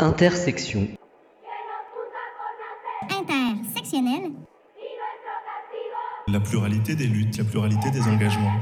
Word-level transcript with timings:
Intersection. 0.00 0.88
Intersectionnel. 3.08 4.32
La 6.26 6.40
pluralité 6.40 6.96
des 6.96 7.06
luttes, 7.06 7.38
la 7.38 7.44
pluralité 7.44 7.90
des 7.92 8.02
engagements. 8.02 8.52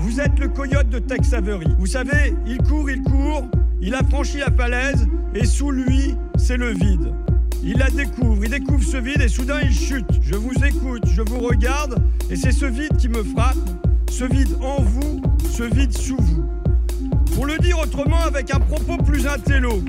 Vous 0.00 0.18
êtes 0.18 0.38
le 0.38 0.48
coyote 0.48 0.88
de 0.88 0.98
Tex 0.98 1.34
Avery. 1.34 1.66
Vous 1.78 1.84
savez, 1.84 2.34
il 2.46 2.56
court, 2.58 2.90
il 2.90 3.02
court, 3.02 3.44
il 3.82 3.94
a 3.94 4.02
franchi 4.02 4.38
la 4.38 4.50
falaise 4.50 5.06
et 5.34 5.44
sous 5.44 5.72
lui, 5.72 6.14
c'est 6.36 6.56
le 6.56 6.70
vide. 6.70 7.12
Il 7.62 7.76
la 7.76 7.90
découvre, 7.90 8.42
il 8.42 8.50
découvre 8.50 8.82
ce 8.82 8.96
vide 8.96 9.20
et 9.20 9.28
soudain 9.28 9.60
il 9.62 9.72
chute. 9.72 10.06
Je 10.22 10.36
vous 10.36 10.54
écoute, 10.64 11.04
je 11.06 11.20
vous 11.20 11.40
regarde 11.40 12.02
et 12.30 12.36
c'est 12.36 12.52
ce 12.52 12.64
vide 12.64 12.96
qui 12.96 13.10
me 13.10 13.22
frappe. 13.22 13.58
Ce 14.10 14.24
vide 14.24 14.56
en 14.62 14.80
vous, 14.80 15.20
ce 15.50 15.64
vide 15.64 15.92
sous 15.92 16.16
vous. 16.16 16.44
Pour 17.34 17.44
le 17.44 17.58
dire 17.58 17.78
autrement 17.78 18.22
avec 18.22 18.54
un 18.54 18.60
propos 18.60 18.96
plus 18.96 19.26
intello, 19.26 19.82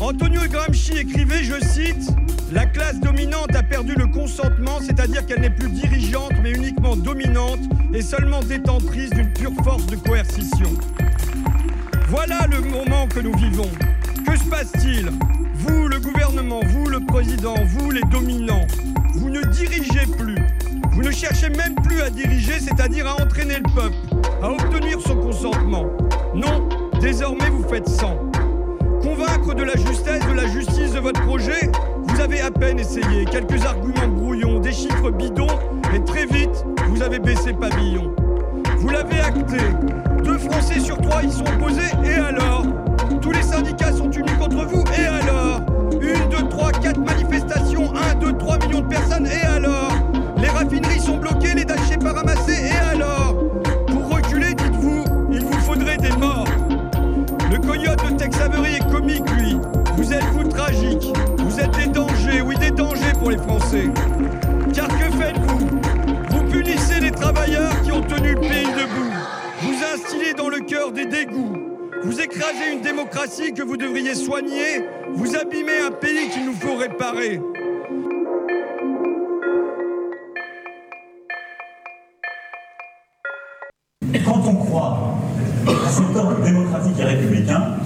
Antonio 0.00 0.40
Gramsci 0.50 0.98
écrivait, 0.98 1.44
je 1.44 1.64
cite, 1.64 2.10
La 2.52 2.66
classe 2.66 3.00
dominante 3.00 3.54
a 3.54 3.62
perdu 3.62 3.94
le 3.94 4.06
consentement, 4.06 4.78
c'est-à-dire 4.80 5.24
qu'elle 5.24 5.40
n'est 5.40 5.50
plus 5.50 5.70
dirigeante 5.70 6.32
mais 6.42 6.52
uniquement 6.52 6.96
dominante 6.96 7.60
et 7.92 8.02
seulement 8.02 8.40
détentrice 8.40 9.10
d'une 9.10 9.32
pure 9.32 9.54
force 9.62 9.86
de 9.86 9.96
coercition. 9.96 10.70
Voilà 12.08 12.46
le 12.50 12.60
moment 12.60 13.06
que 13.06 13.20
nous 13.20 13.36
vivons. 13.36 13.70
Que 14.26 14.36
se 14.36 14.44
passe-t-il? 14.44 15.10
Vous, 15.54 15.88
le 15.88 15.98
gouvernement, 16.00 16.60
vous, 16.66 16.88
le 16.88 17.00
président, 17.00 17.54
vous, 17.64 17.90
les 17.90 18.02
dominants, 18.10 18.66
vous 19.14 19.30
ne 19.30 19.42
dirigez 19.42 20.06
plus. 20.18 20.36
Vous 20.90 21.02
ne 21.02 21.10
cherchez 21.10 21.48
même 21.48 21.74
plus 21.76 22.02
à 22.02 22.10
diriger, 22.10 22.60
c'est-à-dire 22.60 23.06
à 23.06 23.22
entraîner 23.22 23.56
le 23.56 23.74
peuple, 23.74 23.96
à 24.42 24.50
obtenir 24.50 25.00
son 25.00 25.16
consentement. 25.16 25.86
Non, 26.34 26.68
désormais 27.00 27.48
vous 27.50 27.66
faites 27.68 27.88
sans. 27.88 28.33
Convaincre 29.04 29.54
de 29.54 29.64
la 29.64 29.76
justesse, 29.76 30.26
de 30.26 30.32
la 30.32 30.46
justice 30.46 30.92
de 30.92 30.98
votre 30.98 31.20
projet, 31.26 31.70
vous 32.04 32.20
avez 32.22 32.40
à 32.40 32.50
peine 32.50 32.78
essayé. 32.78 33.26
Quelques 33.30 33.62
arguments 33.66 34.08
brouillons, 34.08 34.60
des 34.60 34.72
chiffres 34.72 35.10
bidons, 35.10 35.46
et 35.94 36.02
très 36.04 36.24
vite, 36.24 36.64
vous 36.88 37.02
avez 37.02 37.18
baissé 37.18 37.52
pavillon. 37.52 38.14
Vous 38.78 38.88
l'avez 38.88 39.20
acté. 39.20 39.58
Deux 40.24 40.38
Français 40.38 40.80
sur 40.80 40.96
trois 40.96 41.22
y 41.22 41.30
sont 41.30 41.44
opposés, 41.44 41.92
et 42.02 42.14
alors? 42.14 42.64
Tous 43.20 43.30
les 43.30 43.42
syndicats 43.42 43.92
sont 43.92 44.10
unis 44.10 44.32
contre 44.38 44.64
vous, 44.64 44.84
et 44.98 45.04
alors? 45.04 45.60
Une, 46.00 46.28
deux, 46.30 46.48
trois, 46.48 46.72
quatre 46.72 46.93
Car 64.72 64.86
que 64.86 65.16
faites-vous 65.16 65.80
Vous 66.30 66.44
punissez 66.44 67.00
les 67.00 67.10
travailleurs 67.10 67.82
qui 67.82 67.90
ont 67.90 68.02
tenu 68.02 68.34
le 68.34 68.40
pays 68.40 68.66
debout. 68.66 69.12
Vous 69.62 69.74
instillez 69.92 70.32
dans 70.34 70.48
le 70.48 70.60
cœur 70.60 70.92
des 70.92 71.06
dégoûts. 71.06 71.56
Vous 72.04 72.20
écrasez 72.20 72.72
une 72.72 72.82
démocratie 72.82 73.52
que 73.52 73.64
vous 73.64 73.76
devriez 73.76 74.14
soigner. 74.14 74.84
Vous 75.14 75.34
abîmez 75.34 75.80
un 75.88 75.90
pays 75.90 76.28
qu'il 76.28 76.44
nous 76.44 76.52
faut 76.52 76.76
réparer. 76.76 77.40
Et 84.12 84.20
quand 84.20 84.40
on 84.46 84.54
croit 84.54 85.16
à 85.66 85.90
cet 85.90 86.16
ordre 86.16 86.40
démocratique 86.44 87.00
et 87.00 87.04
républicain, 87.04 87.76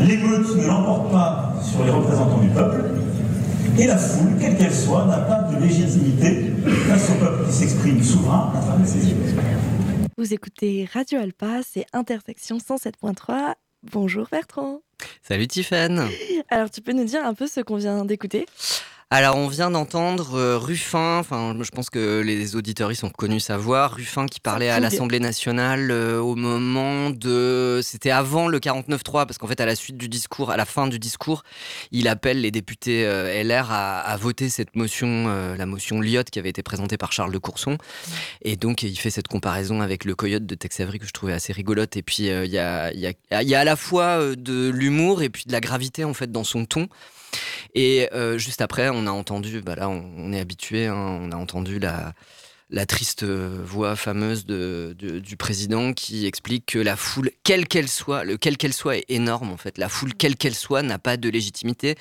l'émeute 0.00 0.56
ne 0.56 0.66
l'emporte 0.66 1.12
pas 1.12 1.54
sur 1.62 1.84
les 1.84 1.90
représentants 1.90 2.38
du 2.38 2.48
peuple, 2.48 2.89
et 3.80 3.86
la 3.86 3.96
foule, 3.96 4.32
quelle 4.38 4.58
qu'elle 4.58 4.74
soit, 4.74 5.06
n'a 5.06 5.20
pas 5.20 5.42
de 5.50 5.58
légitimité 5.58 6.52
face 6.86 7.08
au 7.10 7.14
peuple 7.14 7.46
qui 7.46 7.52
s'exprime 7.52 8.02
souverain 8.02 8.52
à 8.54 8.60
travers 8.60 8.86
ses 8.86 9.08
yeux. 9.08 9.16
Vous 10.18 10.34
écoutez 10.34 10.86
Radio 10.92 11.18
Alpa, 11.18 11.60
c'est 11.66 11.86
Intersection 11.94 12.58
107.3. 12.58 13.54
Bonjour 13.90 14.26
Bertrand. 14.30 14.80
Salut 15.22 15.46
Tiffen. 15.46 16.06
Alors 16.50 16.70
tu 16.70 16.82
peux 16.82 16.92
nous 16.92 17.04
dire 17.04 17.24
un 17.24 17.32
peu 17.32 17.46
ce 17.46 17.60
qu'on 17.60 17.76
vient 17.76 18.04
d'écouter? 18.04 18.44
Alors 19.12 19.36
on 19.36 19.48
vient 19.48 19.72
d'entendre 19.72 20.34
euh, 20.34 20.56
Ruffin, 20.56 21.18
enfin 21.18 21.56
je 21.60 21.70
pense 21.70 21.90
que 21.90 22.20
les 22.20 22.54
auditeurs 22.54 22.94
sont 22.94 23.10
connus 23.10 23.40
sa 23.40 23.56
voix, 23.56 23.88
Ruffin 23.88 24.26
qui 24.26 24.38
parlait 24.38 24.68
à 24.68 24.78
l'Assemblée 24.78 25.18
nationale 25.18 25.90
euh, 25.90 26.20
au 26.20 26.36
moment 26.36 27.10
de... 27.10 27.80
C'était 27.82 28.12
avant 28.12 28.46
le 28.46 28.60
49-3, 28.60 29.26
parce 29.26 29.36
qu'en 29.36 29.48
fait 29.48 29.60
à 29.60 29.66
la 29.66 29.74
suite 29.74 29.96
du 29.96 30.08
discours, 30.08 30.52
à 30.52 30.56
la 30.56 30.64
fin 30.64 30.86
du 30.86 31.00
discours, 31.00 31.42
il 31.90 32.06
appelle 32.06 32.40
les 32.40 32.52
députés 32.52 33.04
euh, 33.04 33.42
LR 33.42 33.72
à, 33.72 33.98
à 33.98 34.16
voter 34.16 34.48
cette 34.48 34.76
motion, 34.76 35.26
euh, 35.26 35.56
la 35.56 35.66
motion 35.66 36.00
Lyotte 36.00 36.30
qui 36.30 36.38
avait 36.38 36.50
été 36.50 36.62
présentée 36.62 36.96
par 36.96 37.10
Charles 37.10 37.32
de 37.32 37.38
Courson. 37.38 37.78
Et 38.42 38.56
donc 38.56 38.84
il 38.84 38.96
fait 38.96 39.10
cette 39.10 39.26
comparaison 39.28 39.80
avec 39.80 40.04
le 40.04 40.14
coyote 40.14 40.46
de 40.46 40.54
Tex 40.54 40.78
Avery 40.78 41.00
que 41.00 41.06
je 41.06 41.12
trouvais 41.12 41.32
assez 41.32 41.52
rigolote. 41.52 41.96
Et 41.96 42.02
puis 42.02 42.30
euh, 42.30 42.44
il 42.44 42.52
y, 42.52 42.58
a, 42.58 42.92
il 42.92 43.00
y, 43.00 43.06
a, 43.08 43.42
il 43.42 43.48
y 43.48 43.56
a 43.56 43.60
à 43.60 43.64
la 43.64 43.74
fois 43.74 44.20
euh, 44.20 44.36
de 44.36 44.70
l'humour 44.70 45.22
et 45.22 45.30
puis 45.30 45.44
de 45.46 45.52
la 45.52 45.60
gravité 45.60 46.04
en 46.04 46.14
fait 46.14 46.30
dans 46.30 46.44
son 46.44 46.64
ton. 46.64 46.88
Et 47.74 48.08
euh, 48.12 48.38
juste 48.38 48.60
après, 48.60 48.88
on 48.92 49.06
a 49.06 49.10
entendu, 49.10 49.60
bah 49.60 49.74
là, 49.76 49.88
on, 49.88 50.32
est 50.32 50.40
habitué, 50.40 50.86
hein, 50.86 50.94
on 50.96 51.32
a 51.32 51.36
entendu 51.36 51.78
la, 51.78 52.14
triste 52.86 53.24
voix 53.24 53.96
fameuse 53.96 54.46
du 54.46 55.36
président 55.36 55.92
qui 55.92 56.26
explique 56.26 56.66
que 56.66 56.78
la 56.78 56.96
foule, 56.96 57.30
quelle 57.44 57.66
qu'elle 57.66 57.88
soit, 57.88 58.24
le 58.24 58.36
quelle 58.36 58.56
qu'elle 58.56 58.72
soit 58.72 58.98
est 58.98 59.04
énorme 59.08 59.50
en 59.50 59.56
fait. 59.56 59.78
La 59.78 59.88
foule, 59.88 60.14
quelle 60.14 60.36
qu'elle 60.36 60.54
soit, 60.54 60.82
n'a 60.82 60.98
pas 60.98 61.16
de 61.16 61.28
légitimité 61.28 61.96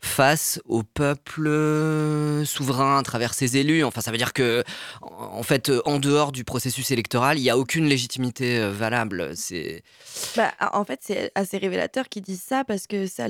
face 0.00 0.60
au 0.64 0.82
peuple 0.82 1.46
euh, 1.46 2.44
souverain 2.44 2.98
à 2.98 3.02
travers 3.02 3.34
ses 3.34 3.58
élus. 3.58 3.84
Enfin, 3.84 4.00
ça 4.00 4.10
veut 4.10 4.16
dire 4.16 4.32
que, 4.32 4.64
en 5.02 5.42
fait, 5.42 5.70
en 5.84 5.98
dehors 5.98 6.32
du 6.32 6.44
processus 6.44 6.90
électoral, 6.90 7.38
il 7.38 7.42
n'y 7.42 7.50
a 7.50 7.58
aucune 7.58 7.86
légitimité 7.86 8.58
euh, 8.58 8.70
valable. 8.70 9.32
C'est 9.36 9.82
bah, 10.36 10.52
En 10.72 10.84
fait, 10.84 11.00
c'est 11.02 11.30
assez 11.34 11.58
révélateur 11.58 12.08
qu'ils 12.08 12.22
disent 12.22 12.42
ça 12.42 12.64
parce 12.64 12.86
que 12.86 13.06
ça, 13.06 13.26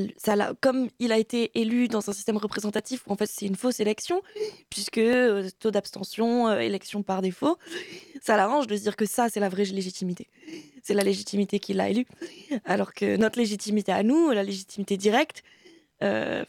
comme 0.61 0.89
il 0.99 1.13
a 1.13 1.19
été 1.19 1.51
élu 1.55 1.89
dans 1.89 2.09
un 2.09 2.13
système 2.13 2.37
représentatif 2.37 3.03
où 3.07 3.13
en 3.13 3.17
fait 3.17 3.27
c'est 3.27 3.47
une 3.47 3.57
fausse 3.57 3.81
élection, 3.81 4.23
puisque 4.71 4.99
euh, 4.99 5.49
taux 5.59 5.71
d'abstention, 5.71 6.57
élection 6.59 7.03
par 7.03 7.21
défaut, 7.21 7.59
ça 8.23 8.37
l'arrange 8.37 8.67
de 8.67 8.77
se 8.77 8.83
dire 8.83 8.97
que 8.97 9.07
ça 9.07 9.29
c'est 9.29 9.41
la 9.41 9.49
vraie 9.49 9.65
légitimité. 9.65 10.29
C'est 10.83 10.95
la 10.95 11.03
légitimité 11.03 11.59
qui 11.59 11.75
l'a 11.75 11.89
élu. 11.89 12.07
Alors 12.65 12.95
que 12.95 13.17
notre 13.17 13.39
légitimité 13.39 13.93
à 13.93 14.03
nous, 14.03 14.31
la 14.31 14.43
légitimité 14.43 14.97
directe, 14.97 15.43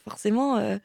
forcément, 0.03 0.57
euh, 0.57 0.77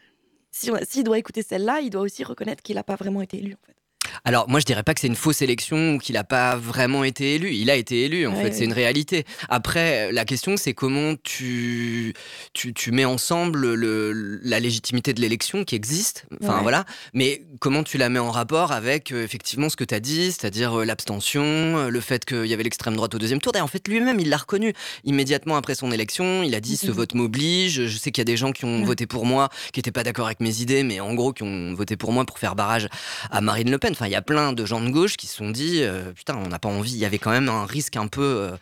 si 0.52 0.70
on- 0.72 0.78
s'il 0.84 1.04
doit 1.04 1.18
écouter 1.18 1.42
celle-là, 1.42 1.80
il 1.82 1.90
doit 1.90 2.02
aussi 2.02 2.24
reconnaître 2.24 2.62
qu'il 2.62 2.76
n'a 2.76 2.84
pas 2.84 2.96
vraiment 2.96 3.22
été 3.22 3.38
élu. 3.38 3.54
En 3.54 3.66
fait. 3.66 3.75
Alors, 4.24 4.48
moi, 4.48 4.60
je 4.60 4.64
dirais 4.64 4.82
pas 4.82 4.94
que 4.94 5.00
c'est 5.00 5.06
une 5.06 5.14
fausse 5.16 5.42
élection 5.42 5.94
ou 5.94 5.98
qu'il 5.98 6.14
n'a 6.14 6.24
pas 6.24 6.56
vraiment 6.56 7.04
été 7.04 7.34
élu. 7.34 7.52
Il 7.52 7.70
a 7.70 7.76
été 7.76 8.04
élu, 8.04 8.26
en 8.26 8.34
fait, 8.34 8.52
c'est 8.52 8.64
une 8.64 8.72
réalité. 8.72 9.24
Après, 9.48 10.10
la 10.12 10.24
question, 10.24 10.56
c'est 10.56 10.74
comment 10.74 11.14
tu, 11.22 12.14
tu, 12.52 12.72
tu 12.74 12.90
mets 12.92 13.04
ensemble 13.04 13.74
le, 13.74 14.12
la 14.42 14.60
légitimité 14.60 15.12
de 15.14 15.20
l'élection 15.20 15.64
qui 15.64 15.74
existe, 15.74 16.26
enfin 16.42 16.56
Ouais. 16.56 16.62
voilà, 16.62 16.84
mais 17.12 17.42
comment 17.60 17.82
tu 17.82 17.98
la 17.98 18.08
mets 18.08 18.18
en 18.18 18.30
rapport 18.30 18.72
avec 18.72 19.12
euh, 19.12 19.22
effectivement 19.22 19.68
ce 19.68 19.76
que 19.76 19.84
tu 19.84 19.94
as 19.94 20.00
dit, 20.00 20.32
c'est-à-dire 20.32 20.80
euh, 20.80 20.84
l'abstention, 20.84 21.42
euh, 21.44 21.88
le 21.90 22.00
fait 22.00 22.24
qu'il 22.24 22.46
y 22.46 22.54
avait 22.54 22.62
l'extrême 22.62 22.96
droite 22.96 23.14
au 23.14 23.18
deuxième 23.18 23.40
tour. 23.40 23.52
D'ailleurs, 23.52 23.66
en 23.66 23.68
fait, 23.68 23.86
lui-même, 23.88 24.18
il 24.20 24.28
l'a 24.30 24.36
reconnu 24.38 24.72
immédiatement 25.04 25.56
après 25.56 25.74
son 25.74 25.90
élection. 25.92 26.42
Il 26.42 26.54
a 26.54 26.60
dit 26.60 26.76
ce 26.76 26.90
vote 26.90 27.14
m'oblige. 27.14 27.86
Je 27.86 27.96
sais 27.98 28.10
qu'il 28.10 28.20
y 28.20 28.22
a 28.22 28.24
des 28.24 28.36
gens 28.36 28.52
qui 28.52 28.64
ont 28.64 28.78
Ouais. 28.80 28.84
voté 28.84 29.06
pour 29.06 29.26
moi, 29.26 29.48
qui 29.72 29.78
n'étaient 29.80 29.90
pas 29.92 30.02
d'accord 30.04 30.26
avec 30.26 30.40
mes 30.40 30.60
idées, 30.60 30.82
mais 30.82 31.00
en 31.00 31.14
gros, 31.14 31.32
qui 31.32 31.42
ont 31.42 31.74
voté 31.74 31.96
pour 31.96 32.12
moi 32.12 32.24
pour 32.24 32.38
faire 32.38 32.54
barrage 32.54 32.88
à 33.30 33.40
Marine 33.40 33.70
Le 33.70 33.78
Pen. 33.78 33.92
Enfin, 33.92 34.05
il 34.06 34.12
y 34.12 34.16
a 34.16 34.22
plein 34.22 34.52
de 34.52 34.64
gens 34.64 34.80
de 34.80 34.90
gauche 34.90 35.16
qui 35.16 35.26
se 35.26 35.36
sont 35.36 35.50
dit, 35.50 35.82
euh, 35.82 36.12
putain, 36.12 36.36
on 36.36 36.48
n'a 36.48 36.58
pas 36.58 36.68
envie. 36.68 36.92
Il 36.92 36.98
y 36.98 37.04
avait 37.04 37.18
quand 37.18 37.30
même 37.30 37.48
un 37.48 37.66
risque 37.66 37.96
un 37.96 38.08
peu 38.08 38.22
euh, 38.22 38.56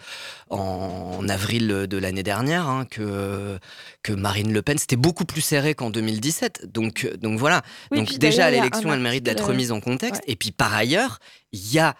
en, 0.51 1.27
avril 1.29 1.69
de 1.69 1.99
l'année 1.99 2.23
dernière 2.23 2.69
hein, 2.69 2.85
que, 2.85 3.59
que 4.03 4.13
Marine 4.13 4.53
Le 4.53 4.63
Pen, 4.63 4.79
c'était 4.79 4.97
beaucoup 4.97 5.25
plus 5.25 5.41
serré 5.41 5.75
qu'en 5.75 5.91
2017. 5.91 6.73
Donc, 6.73 7.05
euh, 7.05 7.17
donc 7.17 7.39
voilà. 7.39 7.63
Oui, 7.91 7.99
donc 7.99 8.19
déjà, 8.19 8.51
l'élection, 8.51 8.93
elle 8.93 9.01
mérite 9.01 9.25
d'être 9.25 9.47
remise 9.47 9.73
en 9.73 9.81
contexte. 9.81 10.23
Et 10.27 10.37
puis 10.37 10.51
par 10.51 10.75
ailleurs, 10.75 11.19
il 11.53 11.73
y 11.73 11.79
a 11.79 11.95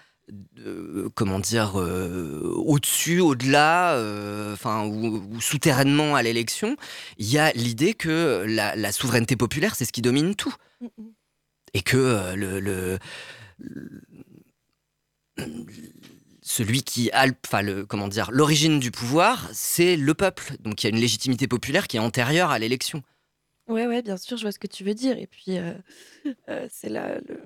euh, 0.61 1.11
comment 1.15 1.39
dire 1.39 1.79
euh, 1.79 2.53
au-dessus, 2.55 3.21
au-delà, 3.21 3.95
euh, 3.95 4.55
enfin 4.55 4.85
ou, 4.87 5.23
ou 5.31 5.41
souterrainement 5.41 6.15
à 6.17 6.23
l'élection, 6.23 6.77
il 7.19 7.31
y 7.31 7.39
a 7.39 7.53
l'idée 7.53 7.93
que 7.93 8.45
la, 8.47 8.75
la 8.75 8.93
souveraineté 8.93 9.37
populaire, 9.37 9.75
c'est 9.75 9.85
ce 9.85 9.93
qui 9.93 10.01
domine 10.01 10.35
tout 10.35 10.55
Mm, 10.85 10.87
mm. 10.99 11.11
Et 11.75 11.83
que 11.83 11.97
euh, 11.97 12.35
le, 12.37 12.61
le- 12.61 12.99
le- 13.59 14.03
celui 16.43 16.83
qui 16.83 17.11
a 17.13 17.27
enfin 17.45 17.63
le 17.63 17.87
comment 17.87 18.07
dire 18.09 18.31
l'origine 18.31 18.79
du 18.79 18.91
pouvoir 18.91 19.49
c'est 19.53 19.97
le 19.97 20.15
peuple 20.15 20.57
donc 20.61 20.83
il 20.83 20.87
y 20.87 20.91
a 20.93 20.95
une 20.95 21.01
légitimité 21.01 21.49
populaire 21.49 21.89
qui 21.89 21.97
est 21.97 22.01
antérieure 22.01 22.51
à 22.51 22.59
l'élection 22.59 23.03
Ouais, 23.67 23.87
ouais, 23.87 24.03
bien 24.03 24.19
sûr, 24.19 24.37
je 24.37 24.43
vois 24.43 24.53
ce 24.53 24.59
que 24.59 24.67
tu 24.67 24.85
veux 24.85 24.93
dire. 24.93 25.17
Et 25.17 25.27
puis, 25.27 25.57
euh, 25.57 25.73
euh, 26.51 26.69
c'est 26.71 26.91
la, 26.91 27.15
le, 27.21 27.41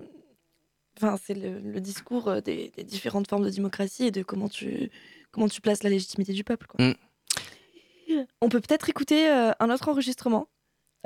enfin, 0.96 1.16
c'est 1.24 1.34
le, 1.34 1.60
le 1.60 1.80
discours 1.80 2.42
des, 2.42 2.72
des 2.76 2.82
différentes 2.82 3.28
formes 3.28 3.44
de 3.44 3.50
démocratie 3.50 4.06
et 4.06 4.10
de 4.10 4.24
comment 4.24 4.48
tu, 4.48 4.90
comment 5.30 5.48
tu 5.48 5.60
places 5.60 5.84
la 5.84 5.90
légitimité 5.90 6.32
du 6.32 6.42
peuple. 6.42 6.66
Quoi. 6.66 6.84
Mm. 6.84 8.24
On 8.40 8.48
peut 8.48 8.60
peut-être 8.60 8.88
écouter 8.88 9.30
euh, 9.30 9.52
un 9.60 9.70
autre 9.70 9.88
enregistrement 9.88 10.48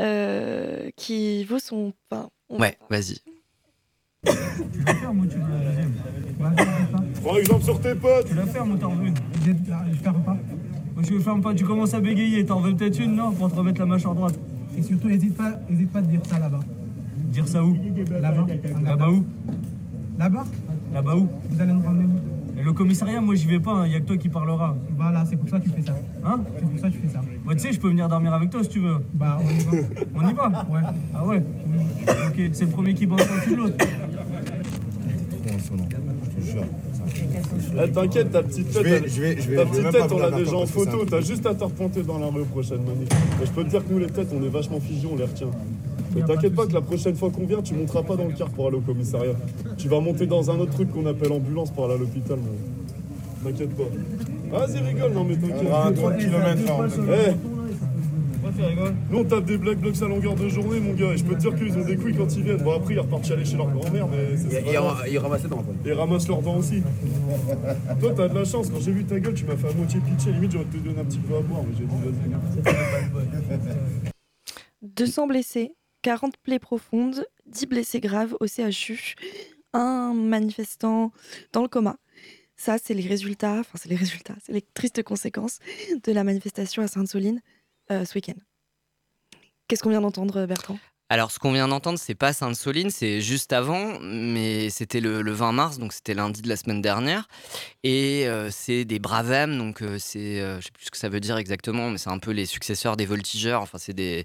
euh, 0.01 0.91
qui 0.97 1.45
vaut 1.45 1.59
son. 1.59 1.93
Enfin, 2.11 2.29
on- 2.49 2.59
Ouais, 2.61 2.77
vas-y. 2.91 3.17
Prends 7.23 7.37
exemple 7.37 7.63
sur 7.65 7.81
tes 7.81 7.95
potes. 7.95 8.27
Tu 8.29 8.35
la 8.35 8.47
fermes 8.47 8.73
ou 8.73 8.77
t'en 8.77 8.95
veux 8.95 9.07
une? 9.09 9.15
Je 9.45 9.99
ferme 9.99 10.23
pas. 10.23 10.37
Moi, 10.95 11.03
je 11.09 11.19
ferme 11.19 11.41
pas. 11.43 11.55
Tu 11.55 11.65
commences 11.65 11.95
à 11.95 12.01
bégayer. 12.01 12.45
T'en 12.45 12.61
veux 12.61 12.75
peut-être 12.75 12.99
une, 13.01 13.15
non 13.17 13.33
Pour 13.33 13.51
te 13.51 13.57
remettre 13.57 13.81
la 13.81 13.87
mâchoire 13.87 14.15
droite. 14.15 14.39
Et 14.77 14.83
surtout, 14.83 15.09
n'hésite 15.09 15.37
pas, 15.37 15.53
hésite 15.71 15.91
pas 15.93 16.01
de 16.01 16.07
dire 16.07 16.21
ça 16.29 16.39
là-bas. 16.39 16.61
Dire 17.31 17.47
ça 17.49 17.63
où? 17.65 17.77
Là-bas. 18.21 18.47
Là-bas 18.85 19.09
où? 19.11 19.25
Là-bas 20.19 20.45
Là-bas 20.93 21.17
où? 21.17 21.29
Vous 21.51 21.61
allez 21.61 21.73
nous 21.73 21.83
ramener 21.83 22.05
où? 22.05 22.19
Le 22.65 22.73
commissariat, 22.73 23.21
moi, 23.21 23.35
j'y 23.35 23.47
vais 23.47 23.61
pas. 23.61 23.85
Il 23.87 23.93
y 23.93 23.97
a 23.97 24.01
que 24.01 24.07
toi 24.07 24.17
qui 24.17 24.29
parlera. 24.29 24.77
Voilà, 24.97 25.25
c'est 25.25 25.37
pour 25.37 25.49
ça 25.49 25.59
que 25.59 25.65
tu 25.65 25.71
fais 25.71 25.83
ça. 25.83 25.95
Hein 26.25 26.41
C'est 26.59 26.69
pour 26.69 26.79
ça 26.81 26.89
que 26.89 26.95
tu 26.95 26.99
fais 27.01 27.13
ça. 27.13 27.21
Bah, 27.47 27.53
tu 27.55 27.59
sais, 27.61 27.73
je 27.73 27.81
peux 27.81 27.89
venir 27.89 28.09
dormir 28.09 28.33
avec 28.35 28.51
toi 28.51 28.63
si 28.63 28.69
tu 28.71 28.81
veux. 28.81 28.97
Bah, 29.15 29.39
on 29.45 29.51
y 29.51 29.59
va. 29.65 29.89
on 30.15 30.29
y 30.29 30.33
va 30.35 30.49
Ouais. 30.71 30.81
Ah 31.15 31.27
ouais 31.27 31.43
Ok, 32.29 32.51
c'est 32.53 32.65
le 32.65 32.71
premier 32.71 32.95
qui 32.95 33.07
pense 33.07 33.21
de 33.51 33.55
l'autre. 33.57 33.77
Eh, 37.85 37.91
T'inquiète, 37.91 38.31
ta 38.31 38.43
petite 38.43 38.71
tête, 38.71 38.77
Je 38.77 38.83
vais- 38.83 38.91
elle- 38.91 39.11
je 39.11 39.21
vais- 39.21 39.41
je 39.41 39.51
vais- 39.51 39.57
ta 39.57 39.63
je 39.65 39.69
vais 39.73 39.79
petite 39.89 39.91
tête, 39.93 40.13
on 40.13 40.19
l'a 40.19 40.31
déjà 40.31 40.57
en 40.57 40.67
photo. 40.67 41.05
T'as 41.09 41.21
juste 41.21 41.47
à 41.47 41.55
te 41.55 41.65
repointer 41.65 42.03
dans 42.03 42.19
la 42.19 42.27
rue 42.27 42.41
manif. 42.43 43.09
Mais 43.41 43.47
je 43.47 43.51
peux 43.51 43.65
te 43.65 43.71
dire 43.71 43.85
que 43.87 43.93
nous, 43.93 43.99
les 43.99 44.07
têtes, 44.07 44.29
on 44.39 44.43
est 44.43 44.49
vachement 44.49 44.81
figés, 44.81 45.09
on 45.11 45.17
les 45.17 45.25
retient. 45.25 45.49
Mais 46.15 46.23
t'inquiète 46.23 46.55
pas 46.55 46.67
que 46.67 46.75
la 46.75 46.81
prochaine 46.81 47.15
fois 47.15 47.31
qu'on 47.31 47.47
vient, 47.47 47.63
tu 47.63 47.75
monteras 47.75 48.03
pas 48.03 48.17
dans 48.17 48.27
le 48.27 48.33
car 48.33 48.49
pour 48.51 48.67
aller 48.69 48.77
au 48.77 48.81
commissariat. 48.81 49.35
Tu 49.79 49.89
vas 49.89 50.01
monter 50.01 50.27
dans 50.27 50.51
un 50.51 50.59
autre 50.59 50.73
truc 50.73 50.91
qu'on 50.91 51.07
appelle 51.07 51.33
ambulance 51.33 51.71
pour 51.71 51.85
aller 51.87 51.95
à 51.95 51.99
l'hôpital. 51.99 52.39
mais 53.45 53.53
T'inquiète 53.53 53.75
pas. 53.77 54.59
Vas-y, 54.59 54.79
rigole, 54.81 55.13
non 55.13 55.25
mais 55.25 55.37
t'inquiète. 55.37 55.57
On 55.65 55.67
aura 55.67 55.89
un 55.89 55.93
30 55.93 56.19
km 56.19 56.59
Eh, 57.11 57.33
nous 59.11 59.19
on 59.19 59.25
tape 59.25 59.45
des 59.47 59.57
black 59.57 59.79
blocs 59.79 60.01
à 60.03 60.09
longueur 60.09 60.35
de 60.35 60.49
journée, 60.49 60.79
mon 60.81 60.93
gars. 60.93 61.13
Et 61.13 61.17
je 61.17 61.25
peux 61.25 61.35
te 61.35 61.41
dire 61.41 61.55
qu'ils 61.55 61.77
ont 61.79 61.85
des 61.85 61.97
couilles 61.97 62.15
quand 62.15 62.35
ils 62.37 62.43
viennent. 62.43 62.63
Bon, 62.63 62.77
après, 62.77 62.95
ils 62.95 63.01
repartent 63.01 63.25
chialer 63.25 63.45
chez 63.45 63.57
leur 63.57 63.71
grand-mère, 63.71 64.07
mais 64.09 64.37
c'est 64.37 64.51
c'est 64.51 64.63
pas 64.63 64.73
grave. 64.73 65.05
Il 65.11 65.19
ramassait 65.19 65.49
dans 65.49 65.59
Et 65.59 65.89
ils 65.89 65.93
ramassent 65.93 66.29
leurs 66.29 66.43
dents 66.43 66.57
aussi. 66.57 66.83
Toi, 68.01 68.13
t'as 68.15 68.29
de 68.29 68.35
la 68.35 68.45
chance. 68.45 68.69
Quand 68.69 68.81
j'ai 68.81 68.93
vu 68.93 69.05
ta 69.05 69.19
gueule, 69.19 69.35
tu 69.35 69.45
m'as 69.45 69.57
fait 69.57 69.69
à 69.69 69.73
moitié 69.73 70.01
pitcher. 70.01 70.33
Limite, 70.33 70.53
j'aurais 70.53 70.65
te 70.67 70.77
donné 70.77 71.01
un 71.01 71.05
petit 71.05 71.19
peu 71.19 71.37
à 71.37 71.41
boire, 71.41 71.63
mais 71.67 71.75
j'ai 71.79 71.85
dit 71.85 71.95
vas-y. 72.05 72.73
200 74.83 75.27
blessés, 75.29 75.73
40 76.03 76.37
plaies 76.39 76.59
profondes, 76.59 77.27
10 77.47 77.67
blessés 77.67 78.01
graves 78.01 78.37
au 78.41 78.47
CHU, 78.47 79.15
un 79.73 80.13
manifestant 80.15 81.13
dans 81.53 81.63
le 81.63 81.69
coma. 81.69 81.97
Ça, 82.57 82.79
c'est 82.79 82.95
les 82.95 83.07
résultats, 83.07 83.61
enfin, 83.61 83.79
c'est 83.81 83.89
les 83.89 83.97
résultats, 83.97 84.37
c'est 84.45 84.53
les 84.53 84.63
tristes 84.63 85.03
conséquences 85.03 85.59
de 86.05 86.13
la 86.13 86.25
manifestation 86.25 86.83
à 86.83 86.89
Sainte-Soline 86.89 87.41
euh, 87.91 88.05
ce 88.05 88.15
week-end. 88.15 88.39
Qu'est-ce 89.67 89.83
qu'on 89.83 89.91
vient 89.91 90.01
d'entendre, 90.01 90.47
Bertrand? 90.47 90.79
Alors, 91.13 91.31
ce 91.31 91.39
qu'on 91.39 91.53
vient 91.53 91.69
d'entendre, 91.69 91.99
c'est 91.99 92.15
pas 92.15 92.33
Sainte-Soline, 92.33 92.89
c'est 92.89 93.21
juste 93.21 93.53
avant, 93.53 93.99
mais 94.01 94.71
c'était 94.71 95.01
le, 95.01 95.21
le 95.21 95.33
20 95.33 95.53
mars, 95.53 95.79
donc 95.79 95.93
c'était 95.93 96.15
lundi 96.15 96.41
de 96.41 96.49
la 96.49 96.57
semaine 96.57 96.81
dernière. 96.81 97.29
Et 97.85 98.27
euh, 98.29 98.49
c'est 98.51 98.87
des 98.87 98.99
Bravem, 98.99 99.59
donc 99.59 99.83
euh, 99.83 99.99
c'est, 99.99 100.41
euh, 100.41 100.59
je 100.61 100.65
sais 100.65 100.71
plus 100.73 100.87
ce 100.87 100.91
que 100.91 100.97
ça 100.97 101.11
veut 101.11 101.21
dire 101.21 101.37
exactement, 101.37 101.91
mais 101.91 101.99
c'est 101.99 102.09
un 102.09 102.19
peu 102.19 102.31
les 102.31 102.47
successeurs 102.47 102.97
des 102.97 103.05
voltigeurs. 103.05 103.61
Enfin, 103.61 103.77
c'est 103.77 103.93
des, 103.93 104.25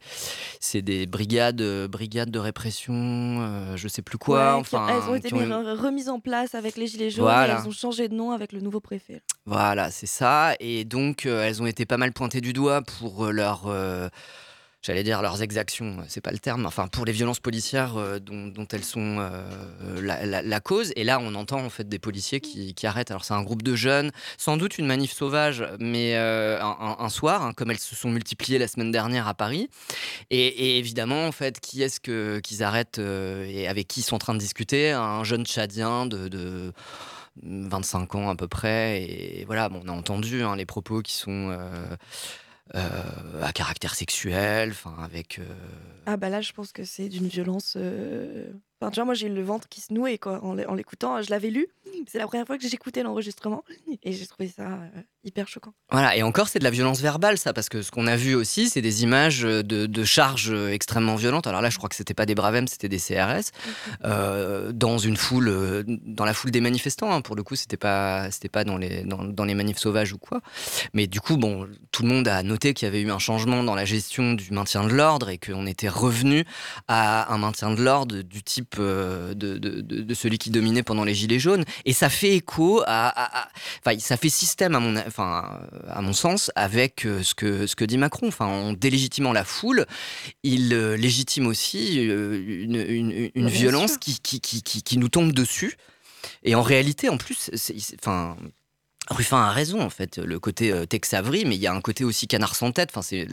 c'est 0.62 0.81
des 0.81 1.07
brigades, 1.07 1.60
euh, 1.60 1.89
brigades 1.89 2.31
de 2.31 2.39
répression, 2.39 3.75
je 3.75 3.88
sais 3.89 4.01
plus 4.01 4.18
quoi. 4.18 4.56
Ouais, 4.56 4.63
qui- 4.63 4.74
enfin, 4.78 4.88
elles 4.88 5.10
ont 5.10 5.16
été 5.16 5.34
ont 5.34 5.75
remises 5.75 6.07
en 6.07 6.22
place 6.22 6.56
avec 6.56 6.78
les 6.78 6.88
Gilets 6.88 7.10
jaunes 7.10 7.25
Voilà. 7.25 7.56
et 7.56 7.57
elles 7.63 7.68
ont 7.68 7.72
changé 7.72 8.07
de 8.07 8.13
nom 8.13 8.31
avec 8.31 8.54
le 8.54 8.62
nouveau 8.62 8.80
préfet. 8.80 9.22
Voilà, 9.45 9.92
c'est 9.92 10.07
ça. 10.07 10.54
Et 10.62 10.86
donc, 10.86 11.25
elles 11.25 11.62
ont 11.62 11.68
été 11.68 11.86
pas 11.86 11.98
mal 11.98 12.13
pointées 12.13 12.39
du 12.39 12.54
doigt 12.54 12.81
pour 12.81 13.25
leur. 13.25 13.66
J'allais 14.88 15.04
dire 15.04 15.22
leurs 15.22 15.42
exactions, 15.42 15.98
euh, 16.00 16.04
c'est 16.07 16.22
pas 16.22 16.31
le 16.31 16.39
terme, 16.39 16.66
enfin 16.66 16.88
pour 16.88 17.04
les 17.04 17.12
violences 17.12 17.42
policières 17.42 17.98
euh, 17.98 18.19
dont, 18.19 18.68
elles 18.72 18.86
sont 18.86 19.18
euh, 19.19 20.01
la, 20.01 20.60
cause. 20.62 20.94
Et 20.95 21.04
là, 21.04 21.19
on 21.22 21.36
entend 21.36 21.60
en 21.60 21.69
fait 21.69 21.89
des 21.89 22.00
policiers 22.00 22.39
qui, 22.39 22.74
qui 22.74 22.88
arrêtent. 22.88 23.12
Alors 23.12 23.25
c'est 23.25 23.34
un 23.34 23.44
groupe 23.44 23.63
de 23.63 23.75
jeunes, 23.75 24.12
sans 24.38 24.56
doute 24.56 24.78
une 24.78 24.86
manif 24.86 25.12
sauvage, 25.12 25.66
mais 25.81 26.16
un, 26.16 27.10
soir, 27.10 27.44
hein, 27.44 27.51
comme 27.51 27.69
elles 27.69 27.80
se 27.80 27.95
sont 27.95 28.10
multipliées 28.10 28.60
la 28.60 28.69
semaine 28.69 28.92
dernière 28.92 29.28
à 29.28 29.34
Paris. 29.34 29.69
Et, 30.30 30.78
évidemment, 30.78 31.28
en 31.28 31.34
fait, 31.34 31.60
qui 31.60 31.84
est-ce 31.84 32.00
qu'ils 32.00 32.63
arrêtent 32.63 33.00
et 33.00 33.68
avec 33.68 33.89
qui 33.89 34.00
ils 34.00 34.04
sont 34.04 34.16
en 34.16 34.19
train 34.19 34.36
de 34.36 34.39
discuter? 34.39 34.92
Un 34.92 35.25
jeune 35.25 35.45
Tchadien 35.45 36.06
de, 36.06 36.30
de 36.30 36.72
25 37.44 38.16
ans 38.16 38.30
à 38.30 38.36
peu 38.36 38.48
près. 38.48 39.01
Et 39.04 39.44
voilà, 39.45 39.68
bon, 39.68 39.81
on 39.86 39.89
a 39.89 39.92
entendu 39.92 40.44
hein, 40.44 40.56
les 40.56 40.66
propos 40.66 41.01
qui 41.01 41.13
sont 41.13 41.57
à 42.74 43.52
caractère 43.54 43.96
sexuel, 43.96 44.72
enfin 44.72 44.96
avec. 45.04 45.40
euh, 45.40 45.44
Ah 46.06 46.18
bah 46.18 46.30
là, 46.30 46.42
je 46.42 46.52
pense 46.54 46.72
que 46.72 46.84
c'est 46.84 47.10
d'une 47.10 47.28
violence. 47.28 47.78
Euh, 48.81 48.85
Enfin, 48.85 48.91
tu 48.91 48.95
vois, 49.00 49.06
moi 49.06 49.13
j'ai 49.15 49.27
eu 49.27 49.33
le 49.33 49.41
ventre 49.44 49.68
qui 49.69 49.81
se 49.81 49.94
nouait 49.94 50.18
quoi 50.18 50.44
en 50.44 50.53
l'é- 50.53 50.65
en 50.65 50.74
l'écoutant. 50.75 51.21
Je 51.21 51.29
l'avais 51.29 51.50
lu. 51.50 51.68
C'est 52.07 52.19
la 52.19 52.27
première 52.27 52.45
fois 52.45 52.57
que 52.57 52.68
j'écoutais 52.68 53.01
l'enregistrement 53.03 53.63
et 54.03 54.12
j'ai 54.13 54.27
trouvé 54.27 54.50
ça 54.56 54.63
euh, 54.63 54.88
hyper 55.24 55.47
choquant. 55.47 55.74
Voilà, 55.91 56.15
et 56.15 56.21
encore, 56.24 56.47
c'est 56.47 56.59
de 56.59 56.63
la 56.63 56.69
violence 56.69 57.00
verbale, 57.01 57.38
ça, 57.38 57.53
parce 57.53 57.69
que 57.69 57.81
ce 57.81 57.91
qu'on 57.91 58.07
a 58.07 58.15
vu 58.15 58.35
aussi, 58.35 58.69
c'est 58.69 58.81
des 58.81 59.03
images 59.03 59.41
de, 59.41 59.62
de 59.62 60.03
charges 60.03 60.51
extrêmement 60.71 61.15
violentes. 61.15 61.47
Alors 61.47 61.62
là, 61.62 61.69
je 61.69 61.77
crois 61.77 61.89
que 61.89 61.95
c'était 61.95 62.13
pas 62.13 62.25
des 62.25 62.35
Bravem, 62.35 62.68
c'était 62.68 62.89
des 62.89 63.00
CRS, 63.00 63.51
euh, 64.06 64.71
dans 64.71 64.97
une 64.97 65.18
foule, 65.18 65.47
euh, 65.50 65.83
dans 65.88 66.25
la 66.25 66.33
foule 66.33 66.51
des 66.51 66.62
manifestants. 66.62 67.12
hein. 67.12 67.21
Pour 67.21 67.35
le 67.35 67.44
coup, 67.44 67.56
c'était 67.56 67.77
pas, 67.77 68.29
c'était 68.31 68.50
pas 68.50 68.63
dans 68.63 68.77
les, 68.77 69.03
dans, 69.03 69.24
dans 69.24 69.45
les 69.45 69.56
manifs 69.56 69.77
sauvages 69.79 70.13
ou 70.13 70.18
quoi. 70.18 70.41
Mais 70.94 71.07
du 71.07 71.19
coup, 71.21 71.38
bon, 71.38 71.68
tout 71.91 72.03
le 72.03 72.09
monde 72.09 72.27
a 72.27 72.44
noté 72.44 72.74
qu'il 72.74 72.85
y 72.85 72.89
avait 72.89 73.01
eu 73.01 73.12
un 73.12 73.19
changement 73.19 73.63
dans 73.63 73.75
la 73.75 73.85
gestion 73.85 74.33
du 74.33 74.51
maintien 74.51 74.83
de 74.85 74.94
l'ordre 74.94 75.29
et 75.29 75.38
qu'on 75.38 75.65
était 75.65 75.89
revenu 75.89 76.45
à 76.88 77.33
un 77.33 77.38
maintien 77.38 77.71
de 77.74 77.81
l'ordre 77.81 78.21
du 78.21 78.44
type 78.44 78.67
euh, 78.80 79.34
de, 79.34 79.58
de, 79.58 79.81
de- 79.81 80.02
de 80.02 80.14
celui 80.14 80.38
qui 80.38 80.50
dominait 80.50 80.84
pendant 80.84 81.04
les 81.04 81.14
Gilets 81.16 81.40
jaunes. 81.40 81.64
Et 81.86 81.94
ça 81.94 82.10
fait 82.10 82.36
écho 82.36 82.81
à, 82.86 83.08
à- 83.08 83.42
à- 83.44 83.50
enfin, 83.86 83.98
ça 84.00 84.18
fait 84.18 84.30
système 84.30 84.75
à 84.75 84.80
mon, 84.80 84.96
enfin, 84.98 85.60
à 85.88 86.02
mon 86.02 86.14
sens 86.14 86.52
avec 86.56 87.06
euh, 87.06 87.24
ce 87.24 87.34
que 87.36 87.68
ce 87.68 87.75
que 87.75 87.86
dit 87.86 87.98
Macron. 87.98 88.28
Enfin, 88.28 88.46
en 88.46 88.74
délégitimant 88.74 89.34
la 89.34 89.44
foule, 89.44 89.86
il 90.44 90.74
euh, 90.74 90.96
légitime 90.98 91.48
aussi 91.48 91.96
une, 92.06 92.75
une- 93.36 93.48
violence 93.48 93.98
qui 93.98 94.19
qui, 94.19 94.40
qui, 94.42 94.62
qui 94.62 94.84
qui 94.84 94.98
nous 94.98 95.10
tombe 95.10 95.31
dessus. 95.31 95.75
Et 96.44 96.56
en 96.56 96.62
réalité, 96.62 97.10
en 97.10 97.18
plus, 97.18 97.50
enfin. 98.02 98.36
Ruffin 99.09 99.38
a 99.38 99.51
raison, 99.51 99.81
en 99.81 99.89
fait, 99.89 100.18
le 100.18 100.39
côté 100.39 100.71
euh, 100.71 100.86
Tex 100.86 101.13
mais 101.45 101.56
il 101.56 101.62
y 101.62 101.68
a 101.68 101.74
un 101.74 101.81
côté 101.81 102.04
aussi 102.04 102.27
canard 102.27 102.56
sans 102.56 102.71
tête, 102.71 102.89
enfin, 102.92 103.01
c'est 103.01 103.27